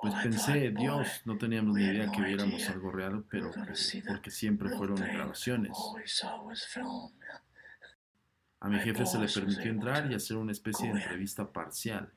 Pues 0.02 0.14
I 0.16 0.24
pensé, 0.24 0.72
Dios, 0.72 1.22
no 1.26 1.38
teníamos 1.38 1.76
ni 1.76 1.84
idea 1.84 2.12
que 2.12 2.22
viéramos 2.22 2.68
algo 2.70 2.92
real, 2.92 3.24
pero 3.30 3.52
que- 3.52 3.76
porque 4.08 4.32
siempre 4.32 4.70
fueron 4.70 4.98
grabaciones. 5.14 5.72
A 8.60 8.68
mi 8.68 8.80
jefe 8.80 9.06
se 9.06 9.18
le 9.20 9.28
permitió 9.28 9.72
entrar 9.72 10.12
y 10.12 10.16
hacer 10.16 10.38
una 10.38 10.52
especie 10.52 10.88
de 10.88 10.94
entrevista 11.02 11.52
parcial. 11.52 12.12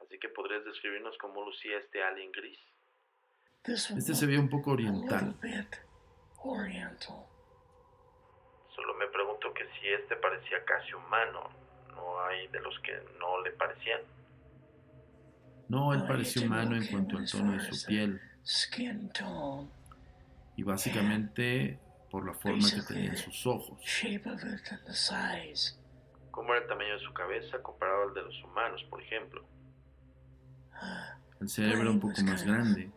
Así 0.00 0.18
que 0.20 0.28
podrías 0.28 0.64
describirnos 0.64 1.16
cómo 1.18 1.44
lucía 1.44 1.78
este 1.78 2.02
alien 2.02 2.30
gris. 2.32 2.58
Este 3.66 4.14
se 4.14 4.26
veía 4.26 4.40
un 4.40 4.48
poco 4.48 4.72
a 4.72 4.76
little 4.76 4.90
oriental. 4.90 5.34
bit 5.40 5.76
oriental. 6.42 7.24
Solo 8.74 8.94
me 8.94 9.06
pregunto 9.06 9.52
que 9.54 9.64
si 9.78 9.88
este 9.88 10.16
parecía 10.16 10.62
casi 10.64 10.92
humano, 10.92 11.48
no 11.94 12.20
hay 12.26 12.46
de 12.48 12.60
los 12.60 12.78
que 12.80 12.92
no 13.18 13.40
le 13.42 13.52
parecían. 13.52 14.00
No, 15.68 15.94
él 15.94 16.04
pareció 16.06 16.42
humano 16.42 16.76
en 16.76 16.86
cuanto 16.88 17.16
al 17.16 17.30
tono 17.30 17.52
de 17.52 17.60
su 17.60 17.86
piel 17.86 18.20
y 20.56 20.62
básicamente 20.62 21.78
por 22.10 22.26
la 22.26 22.34
forma 22.34 22.68
que 22.70 22.82
tenían 22.82 23.16
sus 23.16 23.46
ojos. 23.46 23.80
shape 23.80 24.28
of 24.28 24.42
it, 24.44 24.70
and 24.70 24.84
the 24.84 24.92
size. 24.92 25.76
¿Cómo 26.30 26.52
era 26.52 26.62
el 26.62 26.68
tamaño 26.68 26.92
de 26.94 27.00
su 27.00 27.12
cabeza 27.12 27.62
comparado 27.62 28.08
al 28.08 28.14
de 28.14 28.22
los 28.22 28.44
humanos, 28.44 28.84
por 28.90 29.00
ejemplo? 29.00 29.42
Uh, 30.72 31.42
El 31.42 31.48
cerebro 31.48 31.82
era 31.82 31.90
un 31.90 32.00
poco 32.00 32.20
más 32.22 32.44
grande. 32.44 32.90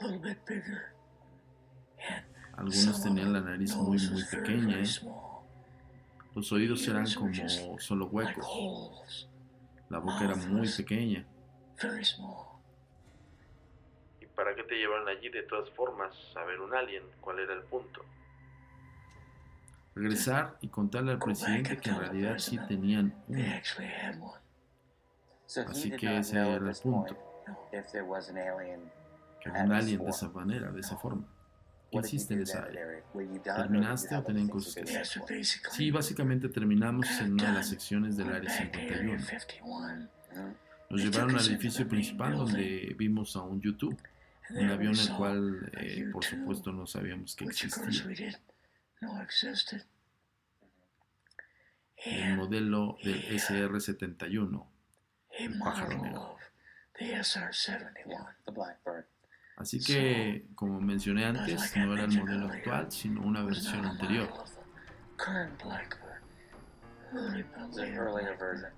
A 0.00 0.04
little 0.04 0.18
bit 0.18 0.38
bigger. 0.46 0.92
And 2.56 2.68
Algunos 2.68 3.02
tenían 3.02 3.32
la 3.32 3.40
nariz 3.40 3.74
muy 3.76 3.98
muy 3.98 4.24
pequeña. 4.24 4.84
small, 4.84 5.42
Los 6.34 6.52
oídos 6.52 6.86
eran 6.88 7.06
como 7.12 7.32
solo 7.78 8.06
huecos. 8.06 9.28
La 9.88 9.98
boca 9.98 10.24
era 10.24 10.36
muy 10.36 10.68
pequeña. 10.68 11.24
very 11.82 12.04
small. 12.04 12.46
¿Y 14.20 14.26
para 14.26 14.54
qué 14.54 14.62
te 14.64 14.74
llevaron 14.76 15.08
allí 15.08 15.28
de 15.28 15.42
todas 15.42 15.68
formas 15.70 16.14
a 16.36 16.44
ver 16.44 16.60
un 16.60 16.74
alien? 16.74 17.02
¿Cuál 17.20 17.40
era 17.40 17.54
el 17.54 17.62
punto? 17.62 18.04
Regresar 19.94 20.56
y 20.62 20.68
contarle 20.68 21.12
al 21.12 21.18
presidente 21.18 21.76
que 21.78 21.90
en 21.90 21.98
realidad 21.98 22.38
sí 22.38 22.58
tenían 22.66 23.14
uno. 23.28 24.34
Así 25.68 25.90
que 25.90 26.16
ese 26.18 26.38
era 26.38 26.56
el 26.56 26.76
punto. 26.82 27.14
Había 29.50 29.64
un 29.64 29.72
alien 29.72 30.04
de 30.04 30.10
esa 30.10 30.28
manera, 30.28 30.70
de 30.70 30.80
esa 30.80 30.96
forma. 30.96 31.26
¿Qué 31.90 31.98
hiciste 31.98 32.34
en 32.34 32.42
esa 32.42 32.62
área? 32.64 32.86
¿Terminaste 33.42 34.16
o 34.16 34.22
tenían 34.22 34.48
cosas 34.48 34.74
que 34.74 34.82
basically, 34.82 35.44
Sí, 35.44 35.90
básicamente 35.90 36.48
terminamos 36.48 37.06
en 37.20 37.34
una 37.34 37.48
de 37.48 37.52
las 37.52 37.68
secciones 37.68 38.16
del 38.16 38.32
área 38.32 38.50
went 38.50 38.72
back 38.72 38.88
to 38.88 38.94
Area 38.94 39.18
51. 39.18 39.18
51, 39.18 40.08
Mhm. 40.34 40.54
Nos 40.88 41.00
llevaron 41.02 41.36
al 41.36 41.46
edificio 41.46 41.88
principal 41.88 42.36
donde 42.36 42.94
vimos 42.98 43.36
a 43.36 43.42
un 43.42 43.60
YouTube, 43.60 43.98
un 44.50 44.70
avión 44.70 44.94
el 44.98 45.10
cual 45.16 45.70
a 45.76 45.80
eh, 45.82 46.06
por 46.12 46.22
U-2, 46.22 46.28
supuesto 46.30 46.72
no 46.72 46.86
sabíamos 46.86 47.36
que 47.36 47.44
existía. 47.44 48.40
El 52.04 52.36
modelo 52.36 52.96
del 53.04 53.22
SR-71. 53.24 54.66
a 54.66 55.42
el 55.42 55.58
pájaro 55.58 56.02
negro. 56.02 56.32
of 56.32 56.40
the 56.98 57.14
SR-71. 57.14 58.34
Así 59.56 59.78
que, 59.80 60.46
como 60.54 60.80
mencioné 60.80 61.24
antes, 61.26 61.76
no 61.76 61.94
era 61.94 62.04
el 62.04 62.18
modelo 62.18 62.48
actual, 62.48 62.90
sino 62.90 63.20
una 63.22 63.44
was 63.44 63.54
versión 63.54 63.84
anterior. 63.84 64.28
version. 68.38 68.72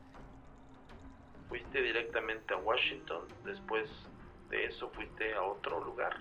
¿Fuiste 1.48 1.82
directamente 1.82 2.54
a 2.54 2.56
Washington? 2.58 3.22
Después 3.44 3.88
de 4.50 4.66
eso 4.66 4.90
fuiste 4.90 5.34
a 5.34 5.42
otro 5.42 5.84
lugar. 5.84 6.16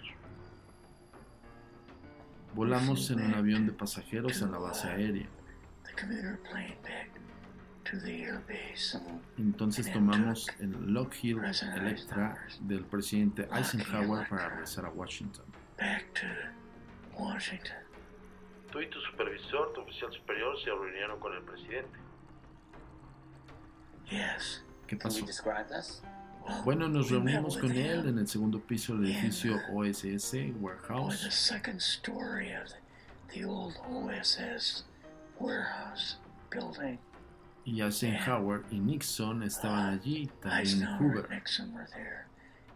Volamos 2.54 3.10
en 3.10 3.22
un 3.22 3.34
avión 3.34 3.66
de 3.66 3.74
pasajeros 3.74 4.44
a 4.44 4.48
la 4.48 4.60
base 4.60 4.88
aérea. 4.88 5.28
Entonces 9.38 9.92
tomamos 9.92 10.48
el 10.60 10.72
Lockheed 10.94 11.38
Electra 11.76 12.38
del 12.62 12.86
presidente 12.86 13.48
Eisenhower 13.52 14.28
para 14.30 14.50
regresar 14.50 14.86
a 14.86 14.90
Washington. 14.90 15.46
Back 15.78 16.06
to 16.14 16.28
Washington. 17.22 17.78
Tú 18.72 18.82
y 18.82 18.90
tu 18.90 19.00
supervisor, 19.02 19.74
tu 19.74 19.82
oficial 19.82 20.12
superior, 20.12 20.58
se 20.64 20.70
reunieron 20.72 21.20
con 21.20 21.34
el 21.34 21.44
presidente. 21.44 22.00
Yes. 24.10 24.64
¿Qué 24.88 24.98
Can 24.98 25.12
you 25.12 25.20
pasó? 25.20 25.26
describe 25.26 25.68
this? 25.68 26.02
Bueno, 26.66 26.90
nos 26.90 27.10
we 27.10 27.20
met 27.20 27.36
reunimos 27.36 27.56
with 27.56 27.62
con 27.62 27.72
él 27.72 28.00
him 28.02 28.08
en 28.10 28.20
el 28.20 28.28
segundo 28.28 28.60
piso 28.60 28.96
del 28.98 29.06
edificio 29.12 29.56
OSS 29.72 30.34
Warehouse. 30.60 31.24
Y 37.66 37.82
Eisenhower 37.82 38.64
y 38.72 38.80
Nixon 38.80 39.44
estaban 39.44 40.00
allí, 40.00 40.30
también 40.42 40.84
Hoover. 41.00 41.30
Nixon 41.30 41.74
were 41.74 41.88
there, 41.88 42.28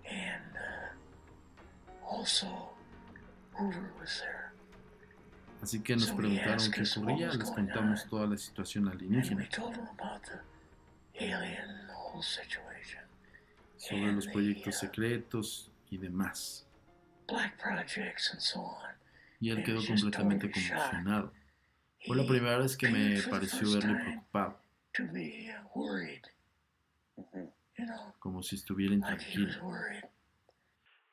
and 0.10 0.56
uh, 0.56 2.16
also 2.16 2.48
Hoover 3.54 3.92
was 4.00 4.22
there. 4.22 4.54
Así 5.62 5.82
que 5.82 5.96
nos 5.96 6.12
preguntaron 6.12 6.72
qué 6.72 6.84
ocurría, 6.84 7.34
les 7.34 7.52
contamos 7.52 8.04
on. 8.04 8.10
toda 8.10 8.28
la 8.28 8.38
situación 8.38 8.88
alienígena, 8.88 9.50
sobre 13.78 14.12
los 14.14 14.28
proyectos 14.28 14.76
uh, 14.76 14.80
secretos 14.80 15.72
y 15.90 15.98
demás. 15.98 16.66
Black 17.28 17.58
projects 17.58 18.32
and 18.32 18.42
so 18.42 18.62
on. 18.62 18.96
Y 19.40 19.50
él 19.50 19.64
quedó 19.64 19.86
completamente 19.86 20.50
conmocionado. 20.50 21.34
Fue 22.06 22.16
la 22.16 22.26
primera 22.26 22.58
vez 22.58 22.78
que 22.78 22.90
me 22.90 23.22
pareció 23.24 23.72
verle 23.72 23.96
preocupado, 23.96 24.60
to 24.98 25.04
be 25.14 25.50
worried, 25.76 26.26
you 27.78 27.86
know, 27.86 28.14
como 28.20 28.42
si 28.42 28.56
estuviera 28.56 28.96
like 28.96 29.22
he 29.22 29.46
was 29.46 29.56
intranquilo. 29.56 29.64
worried. 29.64 30.04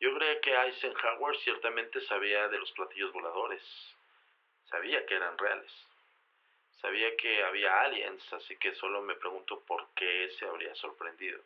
Yo 0.00 0.08
creo 0.16 0.40
que 0.42 0.50
Eisenhower 0.52 1.36
ciertamente 1.44 2.00
sabía 2.08 2.48
de 2.48 2.58
los 2.58 2.70
platillos 2.72 3.12
voladores. 3.12 3.62
Sabía 4.70 5.04
que 5.06 5.14
eran 5.14 5.36
reales. 5.38 5.70
Sabía 6.80 7.08
que 7.16 7.42
había 7.44 7.80
aliens, 7.82 8.22
así 8.32 8.56
que 8.56 8.74
solo 8.74 9.02
me 9.02 9.14
pregunto 9.14 9.62
por 9.66 9.88
qué 9.94 10.28
se 10.38 10.46
habría 10.46 10.74
sorprendido. 10.74 11.38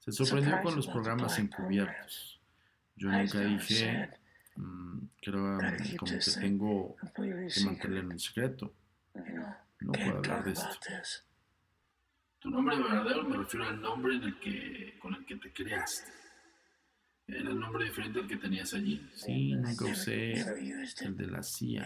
Se 0.00 0.12
sorprendió 0.12 0.62
con 0.62 0.76
los 0.76 0.84
Surprised 0.84 1.10
about 1.10 1.28
the 1.28 1.34
programas 1.34 1.38
encubiertos. 1.38 2.40
Yo 2.96 3.08
nunca 3.08 3.40
dije, 3.40 4.10
mm, 4.56 4.98
creo 5.20 5.58
keep 5.82 5.98
como 5.98 6.12
que 6.12 6.40
tengo 6.40 6.96
que 6.96 7.60
mantenerlo 7.64 8.10
secret, 8.10 8.12
en 8.12 8.18
secreto. 8.18 8.72
No 9.80 9.92
puedo 9.92 10.18
hablar 10.18 10.44
de 10.44 10.52
esto. 10.52 11.24
Tu 12.44 12.50
nombre 12.50 12.76
verdadero 12.76 13.22
me 13.24 13.38
refiero 13.38 13.66
al 13.66 13.80
nombre 13.80 14.16
en 14.16 14.22
el 14.24 14.38
que, 14.38 14.98
con 15.00 15.14
el 15.14 15.24
que 15.24 15.36
te 15.36 15.50
creaste. 15.50 16.12
Era 17.26 17.48
el 17.48 17.58
nombre 17.58 17.86
diferente 17.86 18.20
al 18.20 18.28
que 18.28 18.36
tenías 18.36 18.74
allí. 18.74 19.00
Sí, 19.14 19.54
used 19.54 20.12
el 21.06 21.16
de 21.16 21.26
la 21.26 21.42
CIA. 21.42 21.84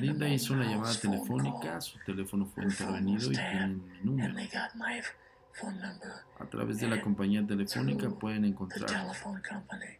Linda 0.00 0.28
hizo 0.28 0.52
una 0.52 0.64
Moulton's 0.64 0.70
llamada 0.74 1.00
telefónica, 1.00 1.80
su 1.80 1.98
teléfono 2.04 2.44
fue 2.44 2.64
intervenido 2.64 3.32
y 3.32 3.34
tienen 3.34 3.78
mi 3.86 3.90
and 3.96 4.04
número. 4.04 4.34
they 4.34 4.46
got 4.48 4.74
my 4.74 4.98
f- 4.98 5.14
phone 5.54 5.80
number. 5.80 6.12
A 6.38 6.44
través 6.44 6.78
de 6.78 6.88
la 6.88 7.00
compañía 7.00 7.46
telefónica 7.46 8.10
pueden 8.10 8.42
the 8.42 8.48
encontrar 8.48 8.84
telephone 8.84 9.40
company. 9.48 9.96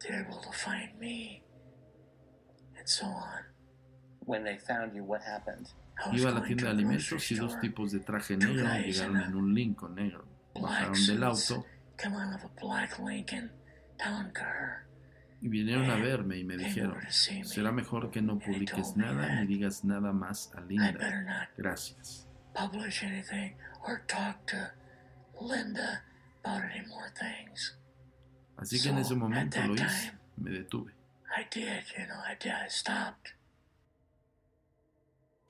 They're 0.00 0.24
able 0.26 0.40
to 0.40 0.52
find 0.52 0.98
me, 0.98 1.42
and 2.78 2.86
so 2.88 3.04
on. 3.04 3.44
When 4.24 4.42
they 4.42 4.56
found 4.58 4.94
you, 4.94 5.04
what 5.04 5.20
happened? 5.22 5.68
Was 6.04 6.14
Iba 6.14 6.30
a 6.30 6.34
la 6.34 6.42
tienda 6.42 6.64
de 6.64 6.70
alimentos 6.70 7.30
y 7.30 7.34
dos 7.36 7.58
tipos 7.60 7.92
de 7.92 8.00
traje 8.00 8.36
negro 8.36 8.68
llegaron 8.78 9.20
en 9.20 9.34
un 9.34 9.54
Lincoln 9.54 9.94
negro. 9.94 10.24
Bajaron 10.54 11.06
del 11.06 11.22
auto 11.24 11.66
car. 14.32 14.84
y 15.40 15.48
vinieron 15.48 15.90
a 15.90 15.96
verme 15.96 16.38
y 16.38 16.44
me 16.44 16.56
dijeron, 16.56 16.98
será 17.10 17.72
mejor 17.72 18.10
que 18.10 18.20
no 18.20 18.38
publiques 18.38 18.96
nada 18.96 19.40
ni 19.40 19.46
digas 19.46 19.84
nada 19.84 20.12
más 20.12 20.52
a 20.54 20.60
Linda. 20.60 21.48
Gracias. 21.56 22.28
Así 28.56 28.82
que 28.82 28.88
en 28.88 28.98
ese 28.98 29.14
momento 29.14 29.60
lo 29.66 29.74
hice, 29.74 30.12
me 30.36 30.50
detuve. 30.50 30.92
I 31.36 31.44
did, 31.50 31.84
you 31.98 32.06
know, 32.06 32.20
I 32.24 32.34
did. 32.40 32.52
I 32.52 32.68
stopped. 32.68 33.35